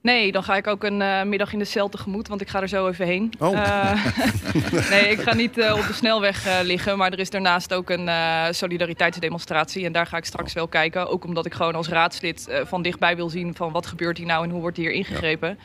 [0.02, 2.62] Nee, dan ga ik ook een uh, middag in de cel tegemoet, want ik ga
[2.62, 3.34] er zo even heen.
[3.40, 3.52] Oh.
[3.52, 4.06] Uh,
[4.92, 8.10] nee, ik ga niet uh, op de snelweg liggen, maar er is daarnaast ook een
[8.54, 9.86] solidariteitsdemonstratie.
[9.86, 11.08] En daar ga ik straks wel kijken.
[11.08, 14.44] Ook omdat ik gewoon als raadslid van dichtbij wil zien van wat gebeurt hier nou
[14.44, 15.50] en hoe wordt hier ingegrepen.
[15.50, 15.56] Ja.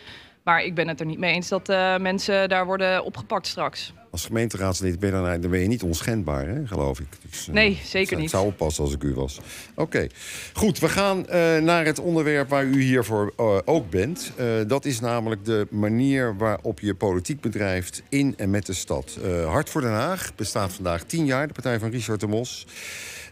[0.44, 1.68] Maar ik ben het er niet mee eens dat
[2.00, 3.92] mensen daar worden opgepakt straks.
[4.10, 7.06] Als gemeenteraadslid ben je, dan, dan ben je niet onschendbaar, hè, geloof ik.
[7.30, 8.24] Dus, uh, nee, zeker niet.
[8.24, 9.40] Ik zou oppassen als ik u was.
[9.74, 10.06] Oké,
[10.52, 10.78] goed.
[10.78, 11.24] We gaan uh,
[11.58, 13.32] naar het onderwerp waar u hiervoor
[13.64, 14.32] ook bent.
[14.66, 19.18] dat is namelijk de manier waarop je politiek bedrijft in en met de stad.
[19.46, 22.66] Hart voor Den Haag bestaat vandaag tien jaar, de partij van Richard de Mos.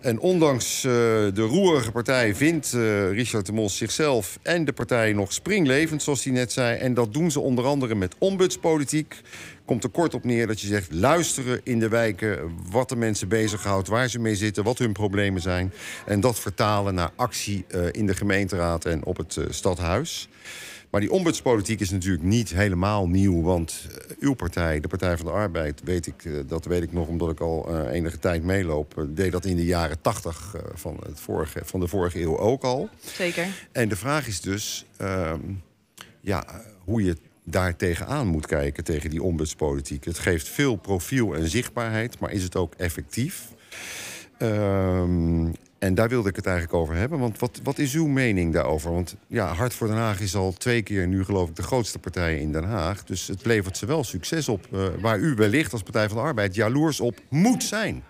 [0.01, 5.13] En ondanks uh, de roerige partij vindt uh, Richard de Mos zichzelf en de partij
[5.13, 6.79] nog springlevend, zoals hij net zei.
[6.79, 9.21] En dat doen ze onder andere met ombudspolitiek.
[9.65, 12.39] Komt er kort op neer dat je zegt luisteren in de wijken
[12.71, 15.73] wat de mensen bezighoudt, waar ze mee zitten, wat hun problemen zijn.
[16.07, 20.29] En dat vertalen naar actie uh, in de gemeenteraad en op het stadhuis.
[20.91, 23.43] Maar die ombudspolitiek is natuurlijk niet helemaal nieuw.
[23.43, 26.93] Want eh, uw partij, de Partij van de Arbeid, weet ik, eh, dat weet ik
[26.93, 30.63] nog omdat ik al eh, enige tijd meeloop, deed dat in de jaren tachtig eh,
[30.75, 32.89] van, het vorige, van de vorige eeuw ook al.
[33.01, 33.47] Zeker.
[33.73, 35.41] En de vraag is dus ehm,
[36.21, 40.05] ja, hoe je daar tegenaan moet kijken, tegen die ombudspolitiek.
[40.05, 43.49] Het geeft veel profiel en zichtbaarheid, maar is het ook effectief?
[44.39, 45.47] Ehm,
[45.81, 47.19] en daar wilde ik het eigenlijk over hebben.
[47.19, 48.93] Want wat, wat is uw mening daarover?
[48.93, 51.99] Want ja, Hart voor Den Haag is al twee keer nu geloof ik de grootste
[51.99, 53.05] partij in Den Haag.
[53.05, 54.67] Dus het levert ze wel succes op.
[54.73, 58.05] eh, waar u wellicht als Partij van de Arbeid jaloers op moet zijn.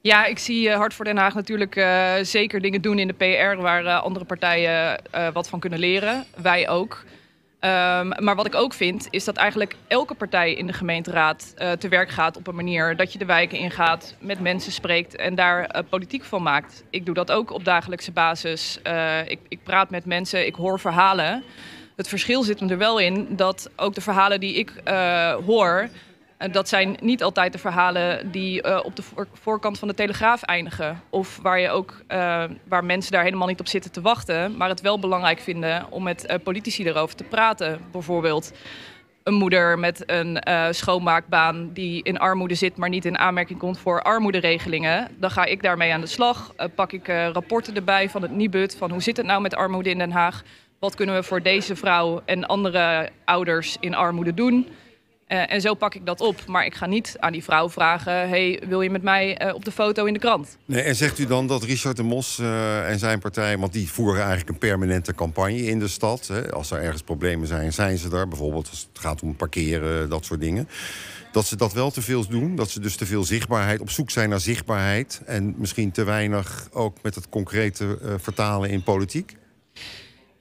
[0.00, 3.14] Ja, ik zie eh, Hart voor Den Haag natuurlijk eh, zeker dingen doen in de
[3.54, 6.24] PR waar andere partijen wat van kunnen leren.
[6.42, 7.04] Wij ook.
[7.62, 11.72] Ehm, maar wat ik ook vind, is dat eigenlijk elke partij in de gemeenteraad eh,
[11.72, 15.34] te werk gaat op een manier dat je de wijken ingaat, met mensen spreekt en
[15.34, 16.84] daar eh, politiek van maakt.
[16.90, 18.78] Ik doe dat ook op dagelijkse basis.
[18.82, 21.42] Eh, ik, ik praat met mensen, ik hoor verhalen.
[21.96, 24.72] Het verschil zit er wel in dat ook de verhalen die ik
[25.46, 25.88] hoor,
[26.50, 30.42] dat zijn niet altijd de verhalen die eh, op de voor- voorkant van de Telegraaf
[30.42, 31.02] eindigen.
[31.10, 34.56] Of waar, je ook, eh, waar mensen daar helemaal niet op zitten te wachten.
[34.56, 37.80] Maar het wel belangrijk vinden om met eh, politici erover te praten.
[37.92, 38.52] Bijvoorbeeld
[39.22, 43.78] een moeder met een eh, schoonmaakbaan die in armoede zit, maar niet in aanmerking komt
[43.78, 45.08] voor armoederegelingen.
[45.18, 46.52] Dan ga ik daarmee aan de slag.
[46.56, 48.76] Eh, pak ik eh, rapporten erbij van het Nibud.
[48.76, 50.42] Van hoe zit het nou met armoede in Den Haag?
[50.78, 54.68] Wat kunnen we voor deze vrouw en andere ouders in armoede doen?
[55.32, 56.46] Eh, en zo pak ik dat op.
[56.46, 59.64] Maar ik ga niet aan die vrouw vragen: hey, wil je met mij eh, op
[59.64, 60.56] de foto in de krant?
[60.64, 63.58] Nee, en zegt u dan dat Richard de Mos eh, en zijn partij...
[63.58, 66.26] want die voeren eigenlijk een permanente campagne in de stad.
[66.26, 66.52] Hè?
[66.52, 68.28] Als er ergens problemen zijn, zijn ze er.
[68.28, 70.68] Bijvoorbeeld als het gaat om parkeren, dat soort dingen.
[71.32, 72.56] Dat ze dat wel te veel doen.
[72.56, 75.22] Dat ze dus te veel zichtbaarheid, op zoek zijn naar zichtbaarheid...
[75.26, 79.36] en misschien te weinig ook met het concrete vertalen in politiek.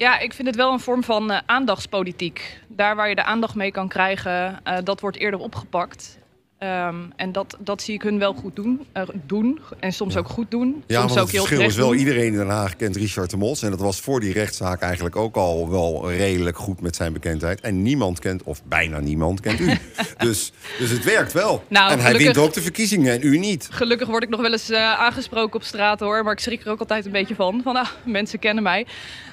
[0.01, 2.59] Ja, ik vind het wel een vorm van eh, aandachtspolitiek.
[2.67, 6.19] Daar waar je de aandacht mee kan krijgen, eh, dat wordt eerder opgepakt.
[6.61, 8.85] Ehm, en dat, dat zie ik hun wel goed doen.
[9.25, 10.83] doen en soms ook goed doen.
[10.87, 11.89] Ja, soms want ook het heel verschil is wel...
[11.89, 11.97] doen.
[11.97, 13.63] iedereen in Den Haag kent Richard de Mos...
[13.63, 17.61] en dat was voor die rechtszaak eigenlijk ook al wel redelijk goed met zijn bekendheid.
[17.61, 19.65] En niemand kent, of bijna niemand, kent u.
[20.17, 21.63] dus, dus het werkt wel.
[21.67, 23.67] Nou, en hij wint ook de verkiezingen en u niet.
[23.71, 26.23] Gelukkig word ik nog wel eens eh, aangesproken op straat hoor.
[26.23, 27.61] Maar ik schrik er ook altijd een beetje van.
[27.63, 28.85] Van ah, mensen kennen mij.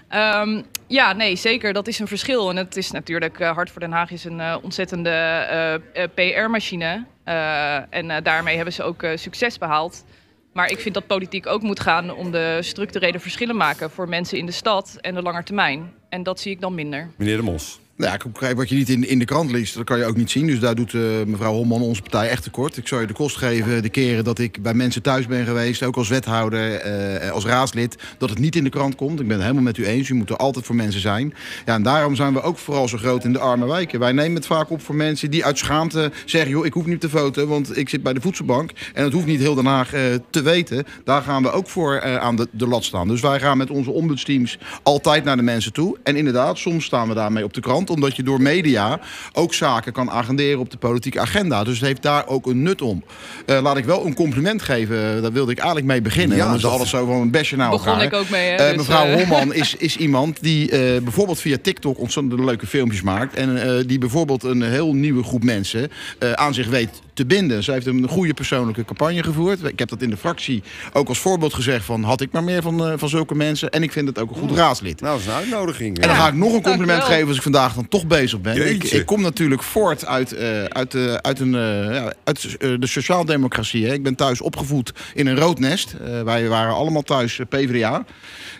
[0.08, 1.72] Ehm, ja, nee, zeker.
[1.72, 2.50] Dat is een verschil.
[2.50, 5.80] En het is natuurlijk, eh, Hart voor Den Haag is een eh, ontzettende
[6.14, 7.04] PR-machine.
[7.28, 10.04] Eh, en eh, daarmee hebben ze ook eh, succes behaald.
[10.52, 14.38] Maar ik vind dat politiek ook moet gaan om de structurele verschillen maken voor mensen
[14.38, 15.92] in de stad en de langetermijn.
[16.08, 17.10] En dat zie ik dan minder.
[17.16, 17.80] Meneer de Mos.
[17.98, 20.30] Nou ja, wat je niet in, in de krant leest, dat kan je ook niet
[20.30, 20.46] zien.
[20.46, 22.76] Dus daar doet eh, mevrouw Holman onze partij echt tekort.
[22.76, 25.82] Ik zou je de kost geven de keren dat ik bij mensen thuis ben geweest,
[25.82, 29.20] ook als wethouder, eh, als raadslid, dat het niet in de krant komt.
[29.20, 30.08] Ik ben het helemaal met u eens.
[30.08, 31.34] U moet er altijd voor mensen zijn.
[31.66, 33.98] Ja, en daarom zijn we ook vooral zo groot in de arme wijken.
[33.98, 36.94] Wij nemen het vaak op voor mensen die uit schaamte zeggen: joh, ik hoef niet
[36.94, 38.70] op de foto, want ik zit bij de voedselbank.
[38.94, 40.84] En dat hoeft niet heel Den Haag eh, te weten.
[41.04, 43.08] Daar gaan we ook voor eh, aan de, de lat staan.
[43.08, 45.96] Dus wij gaan met onze ombudsteams altijd naar de mensen toe.
[46.02, 49.00] En inderdaad, soms staan we daarmee op de krant, omdat je door media
[49.32, 51.64] ook zaken kan agenderen op de politieke agenda.
[51.64, 53.04] Dus het heeft daar ook een nut om.
[53.46, 56.36] Eh, laat ik wel een compliment geven, daar wilde ik eigenlijk mee beginnen.
[56.36, 58.04] Ja, Ja, dan is dat- alles zo van een besje naar Begon elkaar.
[58.04, 58.48] ik ook mee.
[58.50, 58.54] Hè?
[58.56, 62.66] Eh, Dus, mevrouw eh, Holman is, is iemand die eh, bijvoorbeeld via TikTok ontzettend leuke
[62.66, 63.34] filmpjes maakt.
[63.34, 67.64] En eh, die bijvoorbeeld een heel nieuwe groep mensen eh, aan zich weet te binden.
[67.64, 69.64] Ze heeft een goede persoonlijke campagne gevoerd.
[69.64, 72.62] Ik heb dat in de fractie ook als voorbeeld gezegd van had ik maar meer
[72.62, 73.70] van, eh, van zulke mensen.
[73.70, 75.00] En ik vind het ook een goed raadslid.
[75.00, 75.98] Nou, dat is een uitnodiging.
[75.98, 77.10] En dan ga ik nog een compliment dankjewel.
[77.14, 78.70] geven als ik vandaag dan toch bezig ben.
[78.70, 83.86] Ik, kom natuurlijk voort uit, eh, uit, eh, uit, een, eh, ja, uit de sociaaldemocratie.
[83.86, 83.92] Hè.
[83.92, 85.94] Ik ben thuis opgevoed in een rood nest.
[86.04, 88.04] Eh, wij waren allemaal thuis PvdA.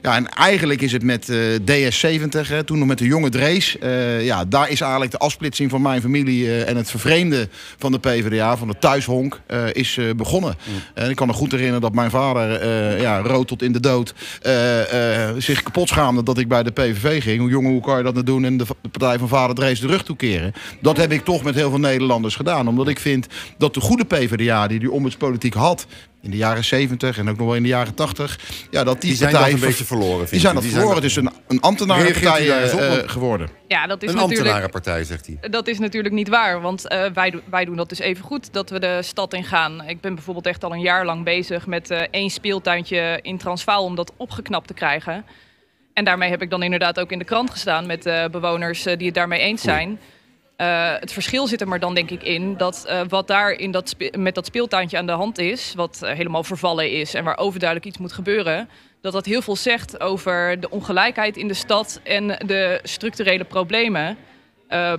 [0.03, 3.79] Ja, en eigenlijk is het met eh, DS70, hè, toen nog met de jonge Drees.
[3.79, 7.99] eh, ja, daar is eigenlijk de afsplitsing van mijn familie en het vervreemden van de
[7.99, 10.55] PvdA, van de thuishonk, eh, is eh, begonnen.
[10.95, 13.81] En ik kan me goed herinneren dat mijn vader, eh, ja, rood tot in de
[13.81, 17.41] dood, eh, eh, zich kapot schaamde dat ik bij de PVV ging.
[17.41, 19.81] Hoe jongen, hoe kan je dat nou doen en de, de partij van vader Drees
[19.81, 20.53] de rug toekeren?
[20.81, 22.69] Dat heb ik toch met heel veel Nederlanders gedaan.
[22.69, 23.27] Omdat ik vind
[23.59, 25.87] dat de goede PvdA die die ombudspolitiek had
[26.23, 28.39] in de jaren 70 en ook nog wel in de jaren 80,
[28.71, 31.11] ja, dat die, Die zijn partij dat een beetje verloren, Die zijn dat Die verloren.
[31.11, 32.81] zijn is een, een ambtenarenpartij Reageert u daar eens op?
[32.81, 33.49] eh, Want- eh, geworden.
[33.69, 34.39] Ja, dat is Een natuurlijk.
[34.41, 35.51] ambtenarenpartij, zegt hij.
[35.51, 38.53] Dat is natuurlijk niet waar, want eh, wij, do- wij doen dat dus even goed
[38.53, 39.83] dat we de stad in gaan.
[39.89, 43.85] Ik ben bijvoorbeeld echt al een jaar lang bezig met eh, één speeltuintje in Transvaal
[43.85, 45.25] om dat opgeknapt te krijgen.
[45.93, 48.97] En daarmee heb ik dan inderdaad ook in de krant gestaan met eh, bewoners die
[49.07, 49.99] het daarmee eens zijn.
[50.59, 53.71] Eh, het verschil zit er maar dan denk ik in dat eh, wat daar in
[53.71, 57.39] dat met dat speeltuintje aan de hand is, wat eh, helemaal vervallen is en waar
[57.39, 58.69] overduidelijk iets moet gebeuren,
[59.01, 64.17] dat dat heel veel zegt over de ongelijkheid in de stad en de structurele problemen.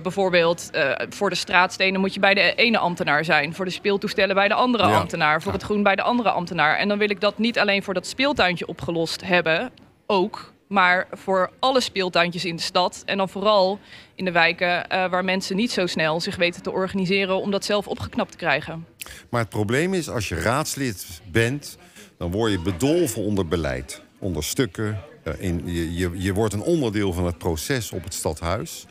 [0.02, 0.70] Bijvoorbeeld
[1.08, 3.54] voor de straatstenen moet je bij de ene ambtenaar zijn.
[3.54, 4.98] Voor de speeltoestellen bij de andere ja.
[4.98, 5.42] ambtenaar.
[5.42, 6.76] Voor het groen bij de andere ambtenaar.
[6.76, 9.70] En dan wil ik dat niet alleen voor dat speeltuintje opgelost hebben.
[10.06, 10.52] Ook.
[10.72, 13.02] Maar voor alle speeltuintjes in de stad.
[13.06, 13.78] En dan vooral
[14.14, 17.64] in de wijken uh, waar mensen niet zo snel zich weten te organiseren om dat
[17.64, 18.86] zelf opgeknapt te krijgen.
[19.30, 21.78] Maar het probleem is, als je raadslid bent,
[22.18, 24.02] dan word je bedolven onder beleid.
[24.18, 25.00] Onder stukken.
[25.38, 28.86] In, je, je, je wordt een onderdeel van het proces op het stadhuis.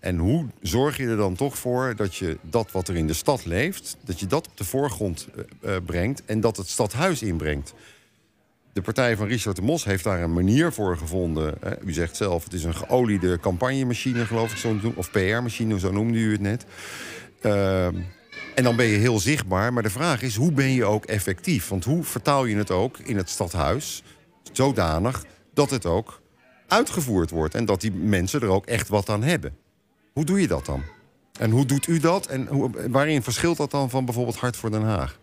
[0.00, 3.12] En hoe zorg je er dan toch voor dat je dat wat er in de
[3.12, 5.28] stad leeft, dat je dat op de voorgrond
[5.64, 7.74] uh, brengt en dat het stadhuis inbrengt?
[8.72, 11.54] De partij van Richard de Mos heeft daar een manier voor gevonden.
[11.84, 15.92] U zegt zelf, het is een geoliede campagnemachine, geloof ik, zo noem, of PR-machine, zo
[15.92, 16.64] noemde u het net.
[17.42, 17.86] Uh,
[18.54, 19.72] en dan ben je heel zichtbaar.
[19.72, 21.68] Maar de vraag is, hoe ben je ook effectief?
[21.68, 24.02] Want hoe vertaal je het ook in het stadhuis
[24.52, 26.20] zodanig dat het ook
[26.68, 29.56] uitgevoerd wordt en dat die mensen er ook echt wat aan hebben?
[30.12, 30.82] Hoe doe je dat dan?
[31.38, 32.26] En hoe doet u dat?
[32.26, 35.18] En hoe, waarin verschilt dat dan van bijvoorbeeld Hart voor Den Haag?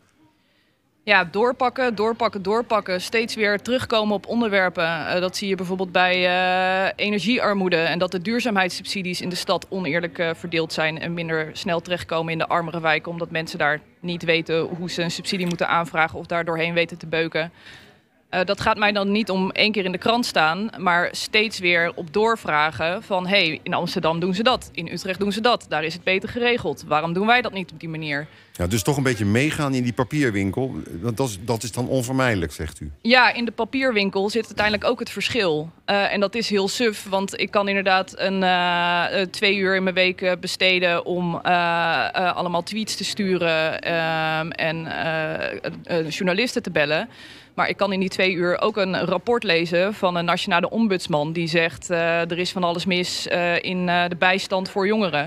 [1.03, 3.01] Ja, doorpakken, doorpakken, doorpakken.
[3.01, 4.83] Steeds weer terugkomen op onderwerpen.
[4.83, 7.75] Uh, dat zie je bijvoorbeeld bij uh, energiearmoede.
[7.75, 10.99] En dat de duurzaamheidssubsidies in de stad oneerlijk uh, verdeeld zijn.
[10.99, 13.11] En minder snel terechtkomen in de armere wijken.
[13.11, 16.19] Omdat mensen daar niet weten hoe ze een subsidie moeten aanvragen.
[16.19, 17.51] Of daar doorheen weten te beuken.
[18.33, 21.59] Uh, dat gaat mij dan niet om één keer in de krant staan, maar steeds
[21.59, 25.41] weer op doorvragen van hé, hey, in Amsterdam doen ze dat, in Utrecht doen ze
[25.41, 26.83] dat, daar is het beter geregeld.
[26.87, 28.27] Waarom doen wij dat niet op die manier?
[28.53, 31.87] Ja, dus toch een beetje meegaan in die papierwinkel, want dat is, dat is dan
[31.87, 32.91] onvermijdelijk, zegt u?
[33.01, 35.71] Ja, in de papierwinkel zit uiteindelijk ook het verschil.
[35.85, 39.83] Uh, en dat is heel suf, want ik kan inderdaad een, uh, twee uur in
[39.83, 44.87] mijn week besteden om allemaal tweets te sturen ehm, en
[46.09, 47.09] journalisten te bellen.
[47.59, 51.31] Maar ik kan in die twee uur ook een rapport lezen van een nationale ombudsman
[51.31, 55.21] die zegt uh, er is van alles mis uh, in uh, de bijstand voor jongeren.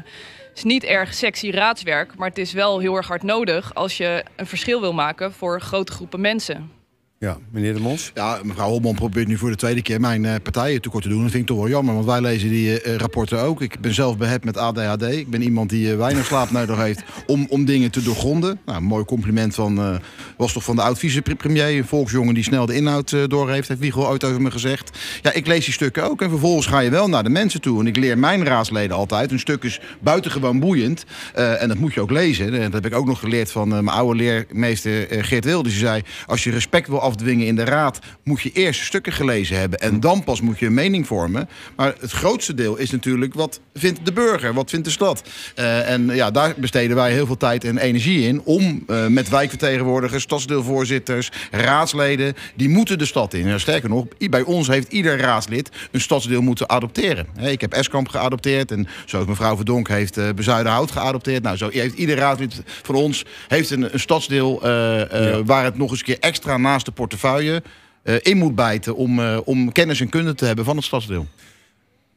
[0.49, 3.97] Het is niet erg sexy raadswerk, maar het is wel heel erg hard nodig als
[3.97, 6.82] je een verschil wil maken voor grote groepen mensen.
[7.23, 8.11] Ja, meneer De Mos?
[8.14, 11.23] Ja, mevrouw Holman probeert nu voor de tweede keer mijn uh, partijen tekort te doen.
[11.23, 13.62] Dat vind ik toch wel jammer, want wij lezen die uh, rapporten ook.
[13.62, 15.03] Ik ben zelf behept met ADHD.
[15.03, 18.61] Ik ben iemand die uh, weinig slaap nodig heeft om, om dingen te doorgronden.
[18.66, 20.01] Nou, een mooi compliment van,
[20.37, 21.77] was toch van de oud-vicepremier.
[21.77, 24.99] Een volksjongen die snel de inhoud doorheeft, heeft Wiegel ooit over me gezegd.
[25.23, 27.81] Ja, ik lees die stukken ook en vervolgens ga je wel naar de mensen toe.
[27.81, 29.31] En ik leer mijn raadsleden altijd.
[29.31, 31.05] Een stuk is buitengewoon boeiend.
[31.35, 32.53] en dat moet je ook lezen.
[32.53, 35.68] Dat heb ik ook nog geleerd van mijn oude leermeester Geert Wilde.
[35.68, 39.58] Die zei, als je respect wil afdwingen in de raad, moet je eerst stukken gelezen
[39.58, 39.78] hebben.
[39.78, 41.48] En dan pas moet je een mening vormen.
[41.76, 45.22] Maar het grootste deel is natuurlijk wat vindt de burger, wat vindt de stad.
[45.58, 49.28] Uh, en ja, daar besteden wij heel veel tijd en energie in om uh, met
[49.28, 53.46] wijkvertegenwoordigers, stadsdeelvoorzitters, raadsleden, die moeten de stad in.
[53.46, 57.26] En sterker nog, bij ons heeft ieder raadslid een stadsdeel moeten adopteren.
[57.40, 61.42] Ik heb Eskamp geadopteerd en zoals mevrouw Verdonk heeft uh, Bezuidenhout geadopteerd.
[61.42, 65.42] Nou, zo heeft ieder raadslid van ons heeft een, een stadsdeel ja.
[65.44, 67.62] waar het nog eens een keer extra naast de portefeuille
[68.05, 71.26] uh, in moet bijten om, uh, om kennis en kunde te hebben van het stadsdeel.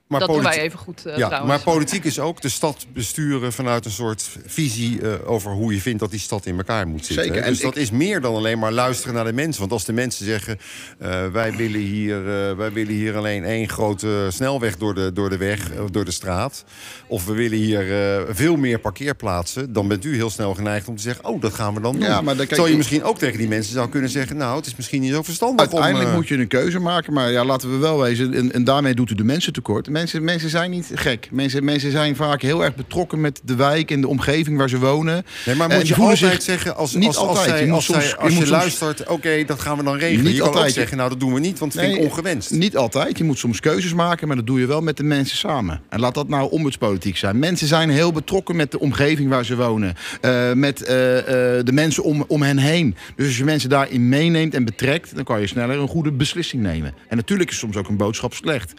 [0.08, 1.47] Maar dat doen wij even goed uh, ja, trouwens.
[1.47, 5.82] Maar politiek is ook de stad besturen vanuit een soort visie uh, over hoe je
[5.82, 7.26] vindt dat die stad in elkaar moet zitten.
[7.26, 7.43] Zeker.
[7.49, 9.60] Dus en dat is meer dan alleen maar luisteren naar de mensen.
[9.60, 10.58] Want als de mensen zeggen,
[11.01, 12.24] uh, wij, willen hier,
[12.58, 16.64] wij willen hier alleen één grote snelweg door de, door de weg, door de straat.
[17.08, 17.86] Of we willen hier
[18.30, 19.74] veel meer parkeerplaatsen.
[19.74, 22.01] Dan bent u heel snel geneigd om te zeggen, oh dat gaan we dan doen.
[22.01, 24.66] Ja, maar dan Terwijl je misschien ook tegen die mensen zou kunnen zeggen, nou het
[24.66, 27.14] is misschien niet zo verstandig Uiteindelijk om, moet je een keuze maken.
[27.14, 29.89] Maar ja, laten we wel wezen, en, en daarmee doet u de mensen tekort.
[29.95, 31.27] Mensen, mensen zijn niet gek.
[31.31, 34.79] Mensen, mensen zijn vaak heel erg betrokken met de wijk en de omgeving waar ze
[34.79, 35.25] wonen.
[35.45, 37.47] Nee, maar moet En je altijd zich- zeggen, als, niet als, als, altijd.
[37.57, 40.23] zij- Je als, zij- soms- je als luistert, oké, dat gaan we dan regelen.
[40.25, 40.73] Niet je kan ook altijd.
[40.73, 42.51] zeggen, nou dat doen we niet, want dat vind ik Nee, ongewenst.
[42.51, 43.17] Niet altijd.
[43.17, 45.81] Je moet soms keuzes maken, maar dat doe je wel met de mensen samen.
[45.89, 47.39] En laat dat nou ombudspolitiek zijn.
[47.39, 49.93] Mensen zijn heel betrokken met de omgeving waar ze wonen.
[50.21, 52.95] Eh, met eh, eh, de mensen om, om hen heen.
[53.15, 55.15] Dus als je mensen daarin meeneemt en betrekt...
[55.15, 56.93] dan kan je sneller een goede beslissing nemen.
[57.09, 58.73] En natuurlijk is soms ook een boodschap slecht.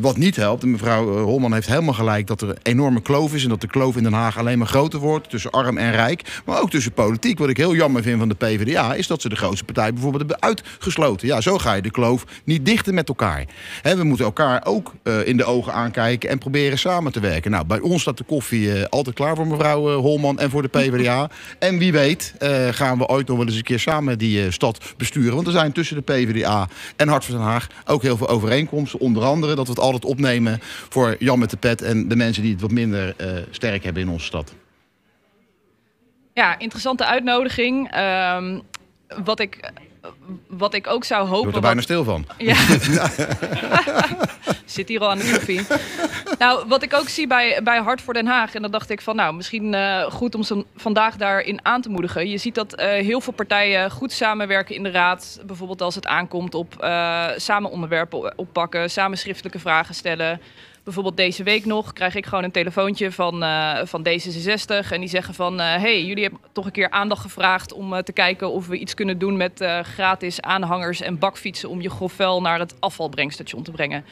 [0.00, 2.26] Wat niet helpt, en mevrouw eh, Holman heeft helemaal gelijk...
[2.26, 4.66] dat er een enorme kloof is en dat de kloof in Den Haag alleen maar
[4.66, 5.30] groter wordt...
[5.30, 7.38] tussen arm en rijk, maar ook tussen politiek.
[7.38, 8.94] Wat ik heel jammer vind van de PvdA...
[8.94, 11.26] is dat ze de grootste partij bijvoorbeeld hebben uitgesloten.
[11.26, 13.44] Ja, zo ga je de kloof niet dichten met elkaar.
[13.82, 17.50] Hè, we moeten elkaar ook eh, in de ogen aankijken en proberen samen te werken.
[17.50, 20.68] Nou, bij ons staat de koffie eh, altijd klaar voor mevrouw Holman en voor de
[20.68, 21.30] PvdA.
[21.58, 22.34] en wie weet
[22.70, 25.34] gaan we ooit nog wel eens een keer samen die stad besturen.
[25.34, 29.00] Want er zijn tussen de PvdA en Hart van Den Haag ook heel veel overeenkomsten.
[29.00, 32.42] Onder andere dat we het altijd opnemen voor Jan met de pet en de mensen
[32.42, 34.54] die het wat minder eh, sterk hebben in onze stad.
[36.34, 37.90] Ja, interessante uitnodiging.
[37.90, 38.58] Ehm,
[39.24, 39.70] wat ik,
[40.46, 41.52] wat ik ook zou Je hopen...
[41.52, 42.26] wordt er wat- bijna stil van.
[42.38, 42.56] Ja.
[44.64, 45.60] Zit hier al aan de koffie.
[46.38, 48.54] nou, wat ik ook zie bij, bij Hart voor Den Haag.
[48.54, 51.88] En dan dacht ik van, nou, misschien eh, goed om ze vandaag daarin aan te
[51.88, 52.28] moedigen.
[52.28, 55.40] Je ziet dat eh, heel veel partijen goed samenwerken in de raad.
[55.46, 60.40] Bijvoorbeeld als het aankomt op eh, samen onderwerpen oppakken, samen schriftelijke vragen stellen.
[60.88, 64.92] Bijvoorbeeld deze week nog krijg ik gewoon een telefoontje van, eh, van D66.
[64.92, 68.02] En die zeggen van, eh hey, jullie hebben toch een keer aandacht gevraagd om eh,
[68.02, 72.40] te kijken of we iets kunnen doen met gratis aanhangers en bakfietsen om je grofvel
[72.40, 74.04] naar het afvalbrengstation te brengen.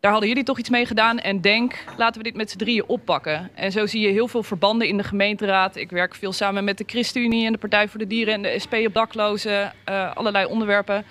[0.00, 2.88] Daar hadden jullie toch iets mee gedaan en denk, laten we dit met z'n drieën
[2.88, 3.50] oppakken.
[3.54, 5.76] En zo zie je heel veel verbanden in de gemeenteraad.
[5.76, 8.58] Ik werk veel samen met de ChristenUnie en de Partij voor de Dieren en de
[8.64, 9.72] SP op daklozen,
[10.14, 11.04] allerlei onderwerpen.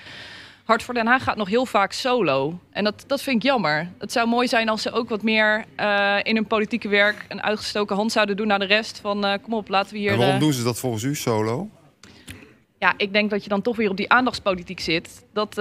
[0.66, 2.60] Hart voor Den Haag gaat nog heel vaak solo.
[2.72, 3.90] En dat, dat vind ik jammer.
[3.98, 7.44] Het zou mooi zijn als ze ook wat meer eh, in hun politieke werk een
[7.44, 9.00] uitgestoken hand zouden doen naar de rest.
[9.00, 10.12] Van eh, kom op, laten we hier.
[10.12, 11.70] En waarom eh, doen ze dat volgens u solo?
[12.80, 15.26] ja, ik denk dat je dan toch weer op die aandachtspolitiek zit.
[15.34, 15.56] Dat,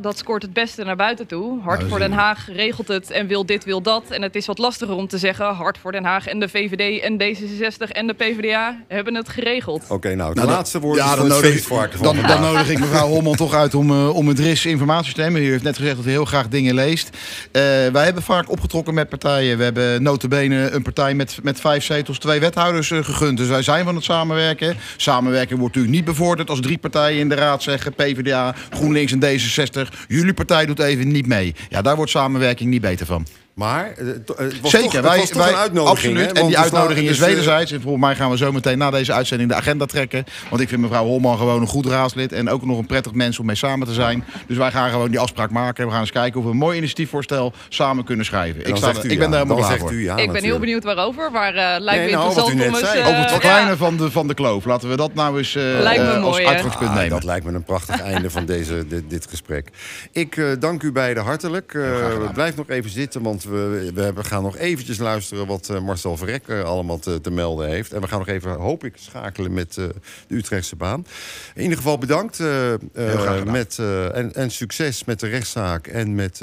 [0.00, 1.60] dat scoort het beste naar buiten toe.
[1.62, 4.02] Hart Nou, voor Den Haag regelt het en wil dit, wil dat.
[4.10, 5.46] En het is wat lastiger om te zeggen...
[5.54, 9.84] Hart voor Den Haag en de VVD en D66 en de PvdA hebben het geregeld.
[9.88, 12.40] Oké, nou, de Nou, dan- laatste woord is ja, van dan het nodig, dan, dan
[12.40, 15.36] nodig ik mevrouw Holman toch uit om, eh, om het RIS informatiesysteem.
[15.36, 17.08] U heeft net gezegd dat u heel graag dingen leest.
[17.52, 19.58] Eh, wij hebben vaak opgetrokken met partijen.
[19.58, 23.38] We hebben notabene een partij met, met vijf zetels, twee wethouders eh, gegund.
[23.38, 24.76] Dus wij zijn van het samenwerken.
[24.96, 27.94] Samenwerken wordt natuurlijk niet bevorderd als drie partijen in de raad zeggen...
[27.94, 29.83] PvdA, GroenLinks en D66.
[30.08, 31.54] Jullie partij doet even niet mee.
[31.68, 33.26] Ja, daar wordt samenwerking niet beter van.
[33.54, 35.96] Maar eh, eh, het was Zeker, toch, het wij, was toch wij een uitnodiging.
[36.16, 36.36] absoluut.
[36.36, 36.42] hè?
[36.42, 37.72] En die uitnodiging is eh, wederzijds.
[37.72, 40.24] En volgens mij gaan we zo meteen na deze uitzending de agenda trekken.
[40.50, 42.32] Want ik vind mevrouw Holman gewoon een goed raadslid.
[42.32, 44.24] En ook nog een prettig mens om mee samen te zijn.
[44.46, 45.84] Dus wij gaan gewoon die afspraak maken.
[45.86, 48.66] We gaan eens kijken of we een mooi initiatiefvoorstel samen kunnen schrijven.
[48.66, 49.16] Ik, sta, ik ben ja.
[49.18, 49.92] daar helemaal Dan klaar zegt voor.
[49.92, 52.76] u ja, ik ben heel benieuwd waarover, maar lijkt Nee, me nou, interessant om eens...
[52.76, 54.64] Over het ja, verkleinen van de, van de kloof.
[54.64, 57.10] Laten we dat nou eens Lijkt me als mooi, uitgangspunt Ah, nemen.
[57.10, 59.68] dat lijkt me een prachtig einde van deze, dit, dit gesprek.
[60.12, 61.74] Ik eh, dank u beiden hartelijk.
[61.74, 65.46] Eh, blijf nog even zitten, want we, we hebben- gaan nog eventjes luisteren...
[65.46, 67.92] wat eh, Marcel Verrek eh, allemaal te, te melden heeft.
[67.92, 69.84] En we gaan nog even, hoop ik, schakelen met eh,
[70.28, 71.06] de Utrechtse baan.
[71.54, 72.40] In ieder geval bedankt.
[72.40, 76.38] eh, eh, met, eh, en, en succes met de rechtszaak en met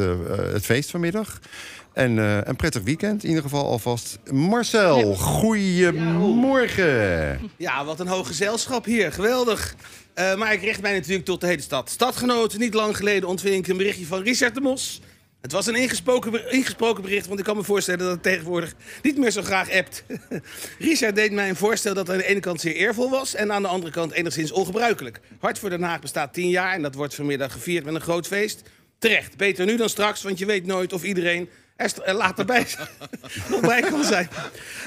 [0.53, 1.39] het feest vanmiddag.
[1.93, 4.19] En eh, een prettig weekend in ieder geval alvast.
[4.31, 7.51] Marcel, goeiemorgen.
[7.57, 9.11] Ja, wat een hoog gezelschap hier.
[9.11, 9.75] Geweldig.
[10.13, 11.89] Eh, maar ik richt mij natuurlijk tot de hele stad.
[11.89, 15.01] Stadgenoten, niet lang geleden ontving ik een berichtje van Richard de Mos.
[15.41, 19.17] Het was een ingesproken, ingesproken bericht, want ik kan me voorstellen dat het tegenwoordig niet
[19.17, 20.03] meer zo graag appt.
[20.79, 23.61] Richard deed mij een voorstel dat aan de ene kant zeer eervol was en aan
[23.61, 25.19] de andere kant enigszins ongebruikelijk.
[25.39, 28.27] Hart voor Den Haag bestaat tien jaar en dat wordt vanmiddag gevierd met een groot
[28.27, 28.61] feest.
[28.99, 32.67] Terecht, beter nu dan straks, want je weet nooit of iedereen er er later bij
[33.49, 34.29] nog bij kan zijn.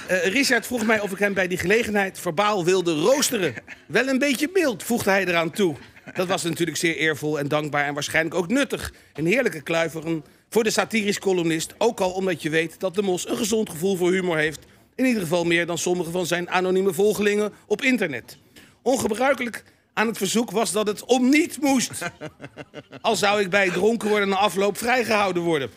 [0.09, 3.55] Eh, Richard vroeg mij of ik hem bij die gelegenheid verbaal wilde roosteren.
[3.87, 5.77] Wel een beetje mild, voegde hij eraan toe.
[6.15, 8.93] Dat was natuurlijk zeer eervol en dankbaar en waarschijnlijk ook nuttig.
[9.13, 10.25] Een heerlijke kluiveren
[10.55, 11.75] voor de satirisch columnist.
[11.79, 14.65] Ook al omdat je weet dat de Mos een gezond gevoel voor humor heeft.
[14.95, 18.39] In ieder geval meer dan sommige van zijn anonieme volgelingen op internet.
[18.83, 21.91] Ongebruikelijk aan het verzoek was dat het om niet moest.
[23.01, 25.71] Al zou ik bij dronken worden na afloop vrijgehouden worden.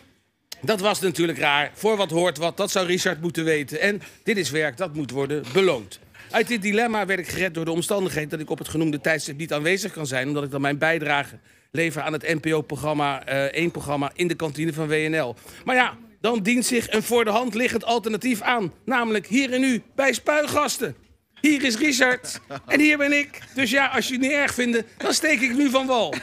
[0.61, 1.71] Dat was natuurlijk raar.
[1.73, 3.79] Voor wat hoort wat, dat zou Richard moeten weten.
[3.79, 5.99] En dit is werk, dat moet worden beloond.
[6.31, 9.37] Uit dit dilemma werd ik gered door de omstandigheid dat ik op het genoemde tijdstip
[9.37, 11.39] niet aanwezig kan zijn, omdat ik dan mijn bijdrage
[11.71, 15.35] lever aan het NPO-programma, eh één programma in de kantine van WNL.
[15.65, 19.61] Maar ja, dan dient zich een voor de hand liggend alternatief aan, namelijk hier en
[19.61, 20.95] nu bij Spuigasten.
[21.41, 23.39] Hier is Richard en hier ben ik.
[23.55, 26.13] Dus ja, als je het niet erg vindt, dan steek ik nu van wal.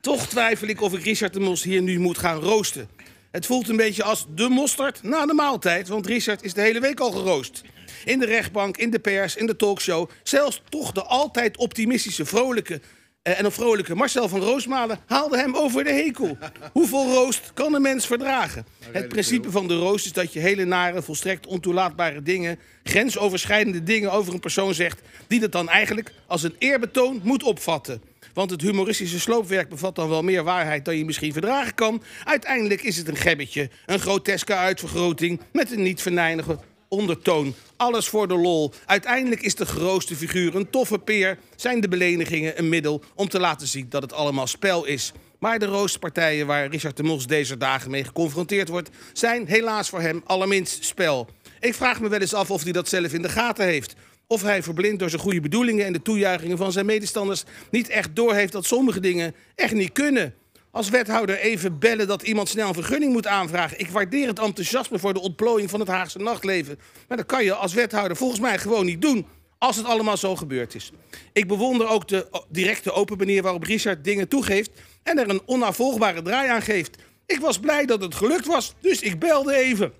[0.00, 2.88] Toch twijfel ik of ik Richard de Mos hier nu moet gaan roosten.
[3.30, 6.80] Het voelt een beetje als de mosterd na de maaltijd, want Richard is de hele
[6.80, 7.62] week al geroost.
[8.04, 10.10] In de rechtbank, in de pers, in de talkshow.
[10.22, 12.80] Zelfs toch de altijd optimistische, vrolijke
[13.22, 16.38] en een vrolijke Marcel van Roosmalen haalde hem over de hekel.
[16.72, 18.66] Hoeveel roost kan een mens verdragen?
[18.92, 24.12] Het principe van de roost is dat je hele nare, volstrekt ontoelaatbare dingen, grensoverschrijdende dingen
[24.12, 28.02] over een persoon zegt, die dat dan eigenlijk als een eerbetoon moet opvatten.
[28.34, 32.02] Want het humoristische sloopwerk bevat dan wel meer waarheid dan je misschien verdragen kan.
[32.24, 36.58] Uiteindelijk is het een gebbetje, een groteske uitvergroting met een niet venijnige
[36.92, 37.54] ondertoon.
[37.76, 38.72] Alles voor de lol.
[38.86, 41.38] Uiteindelijk is de gerooste figuur een toffe peer.
[41.56, 45.12] Zijn de belenigingen een middel om te laten zien dat het allemaal spel is.
[45.38, 48.90] Maar de roostpartijen waar Richard de Mos deze dagen mee geconfronteerd wordt...
[49.12, 51.28] zijn helaas voor hem allerminst spel.
[51.60, 53.94] Ik vraag me wel eens af of hij dat zelf in de gaten heeft.
[54.26, 57.44] Of hij verblind door zijn goede bedoelingen en de toejuichingen van zijn medestanders...
[57.70, 60.34] niet echt doorheeft dat sommige dingen echt niet kunnen.
[60.72, 63.78] Als wethouder even bellen dat iemand snel een vergunning moet aanvragen.
[63.78, 66.78] Ik waardeer het enthousiasme voor de ontplooiing van het Haagse nachtleven.
[67.08, 69.26] Maar dat kan je als wethouder volgens mij gewoon niet doen.
[69.58, 70.92] als het allemaal zo gebeurd is.
[71.32, 74.70] Ik bewonder ook de directe open manier waarop Richard dingen toegeeft
[75.02, 76.96] en er een onafvolgbare draai aan geeft.
[77.26, 79.92] Ik was blij dat het gelukt was, dus ik belde even.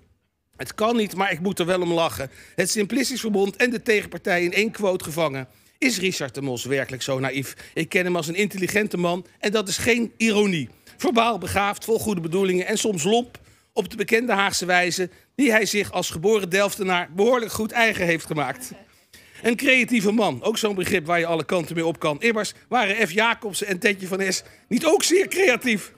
[0.55, 2.29] Het kan niet, maar ik moet er wel om lachen.
[2.55, 5.47] Het Simplistisch Verbond en de tegenpartij in één quote gevangen.
[5.83, 7.55] Is Richard de Mos werkelijk zo naïef?
[7.73, 10.69] Ik ken hem als een intelligente man en dat is geen ironie.
[10.97, 13.39] Verbaal begaafd, vol goede bedoelingen en soms lomp
[13.73, 15.09] op de bekende Haagse wijze...
[15.35, 18.71] die hij zich als geboren Delftenaar behoorlijk goed eigen heeft gemaakt.
[19.41, 22.21] Een creatieve man, ook zo'n begrip waar je alle kanten mee op kan.
[22.21, 23.11] Immers waren F.
[23.11, 25.93] Jacobsen en Tetje van S niet ook zeer creatief.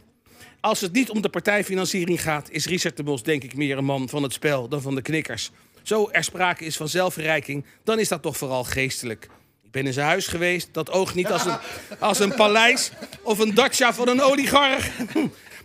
[0.60, 3.86] Als het niet om de partijfinanciering gaat, is Richard de Bos denk ik meer een
[3.86, 5.52] man van het spel dan van de knikkers.
[5.84, 9.28] Zo er sprake is van zelfverrijking, dan is dat toch vooral geestelijk.
[9.76, 11.58] Ben in zijn huis geweest, dat oogt niet als een,
[12.00, 14.90] als een paleis of een dacha van een oligarch.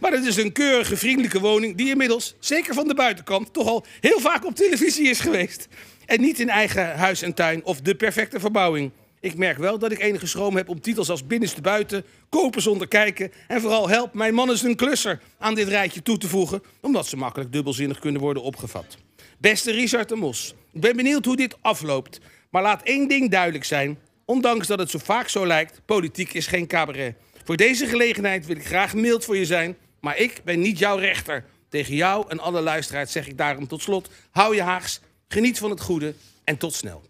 [0.00, 3.84] Maar het is een keurige, vriendelijke woning die inmiddels, zeker van de buitenkant, toch al
[4.00, 5.68] heel vaak op televisie is geweest.
[6.06, 8.90] En niet in eigen huis en tuin of de perfecte verbouwing.
[9.20, 12.88] Ik merk wel dat ik enige schroom heb om titels als binnenste buiten, kopen zonder
[12.88, 16.62] kijken en vooral help, mijn man is een klusser aan dit rijtje toe te voegen,
[16.80, 18.96] omdat ze makkelijk dubbelzinnig kunnen worden opgevat.
[19.38, 22.20] Beste Richard de Mos, ik ben benieuwd hoe dit afloopt.
[22.51, 23.98] Maar laat één ding duidelijk zijn.
[24.24, 27.14] Ondanks dat het zo vaak zo lijkt, politiek is geen cabaret.
[27.44, 30.96] Voor deze gelegenheid wil ik graag mild voor je zijn, maar ik ben niet jouw
[30.96, 31.44] rechter.
[31.68, 35.70] Tegen jou en alle luisteraars zeg ik daarom tot slot: hou je haags, geniet van
[35.70, 37.09] het goede en tot snel.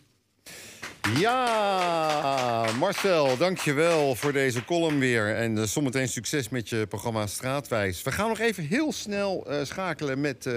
[1.19, 5.35] Ja, Marcel, dankjewel voor deze column weer.
[5.35, 8.03] En eh, zometeen succes met je programma Straatwijs.
[8.03, 10.55] We gaan nog even heel snel eh, schakelen met eh,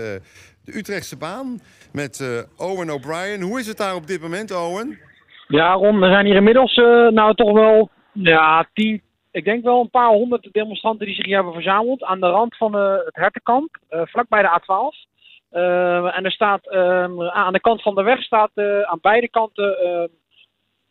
[0.65, 1.59] de Utrechtse baan.
[1.91, 3.41] Met eh, Owen O'Brien.
[3.41, 4.99] Hoe is het daar op dit moment, Owen?
[5.47, 9.01] Ja, Ron, er zijn hier inmiddels eh, nou toch wel, ja, tien,
[9.31, 12.57] ik denk wel een paar honderd demonstranten die zich hier hebben verzameld aan de rand
[12.57, 15.11] van eh, het hertenkamp, vlakbij de A12.
[15.49, 18.51] Eh, en er staat aan de kant van de weg staat
[18.83, 20.09] aan beide kanten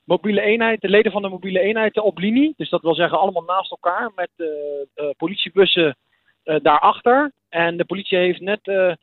[0.05, 2.55] mobiele eenheid, de leden van de mobiele eenheid op linie.
[2.57, 4.31] Dus dat wil zeggen allemaal naast elkaar met
[5.17, 5.97] politiebussen
[6.43, 7.33] daarachter.
[7.49, 8.97] En de politie heeft net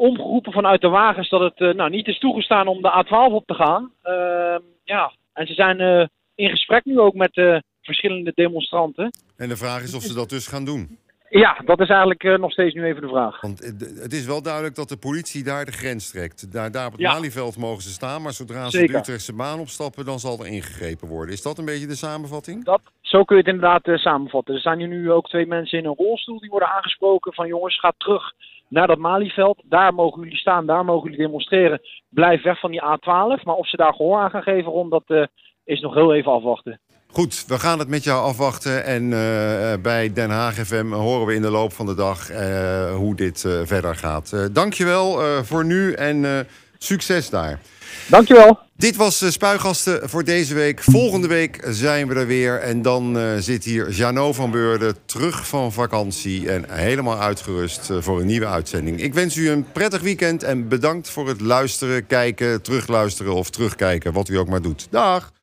[0.00, 3.46] omgeroepen vanuit de wagens dat het eh, nou, niet is toegestaan om de A12 op
[3.46, 3.92] te gaan.
[4.02, 9.10] Ehm, ja, en ze zijn eh, in gesprek nu ook met eh, verschillende demonstranten.
[9.36, 10.98] En de vraag is of ze dat dus gaan doen.
[11.28, 13.40] Ja, dat is eigenlijk nog steeds nu even de vraag.
[13.40, 13.58] Want
[14.02, 16.52] het is wel duidelijk dat de politie daar de grens trekt.
[16.52, 17.12] Daar, daar op het Ja.
[17.12, 21.08] Malieveld mogen ze staan, maar zodra ze de Utrechtse baan opstappen, dan zal er ingegrepen
[21.08, 21.34] worden.
[21.34, 22.64] Is dat een beetje de samenvatting?
[22.64, 24.54] Dat, zo kun je het inderdaad samenvatten.
[24.54, 27.78] Er zijn hier nu ook twee mensen in een rolstoel die worden aangesproken van jongens,
[27.78, 28.32] ga terug
[28.70, 29.62] naar dat Malieveld.
[29.64, 31.80] Daar mogen jullie staan, daar mogen jullie demonstreren.
[32.08, 33.42] Blijf weg van die A12.
[33.42, 35.24] Maar of ze daar gehoor aan gaan geven, Ron, dat eh,
[35.64, 36.80] is nog heel even afwachten.
[37.06, 38.84] Goed, we gaan het met jou afwachten.
[38.84, 42.94] En eh, bij Den Haag FM horen we in de loop van de dag eh,
[42.94, 44.54] hoe dit verder gaat.
[44.54, 46.46] Dankjewel voor nu en
[46.78, 47.60] succes daar.
[48.06, 48.58] Dankjewel.
[48.76, 50.82] Dit was Spuigasten voor deze week.
[50.82, 52.60] Volgende week zijn we er weer.
[52.60, 56.50] En dan eh, zit hier Jano van Beurden terug van vakantie.
[56.50, 59.00] En helemaal uitgerust eh, voor een nieuwe uitzending.
[59.00, 60.42] Ik wens u een prettig weekend.
[60.42, 64.12] En bedankt voor het luisteren, kijken, terugluisteren of terugkijken.
[64.12, 64.86] Wat u ook maar doet.
[64.90, 65.32] Dag!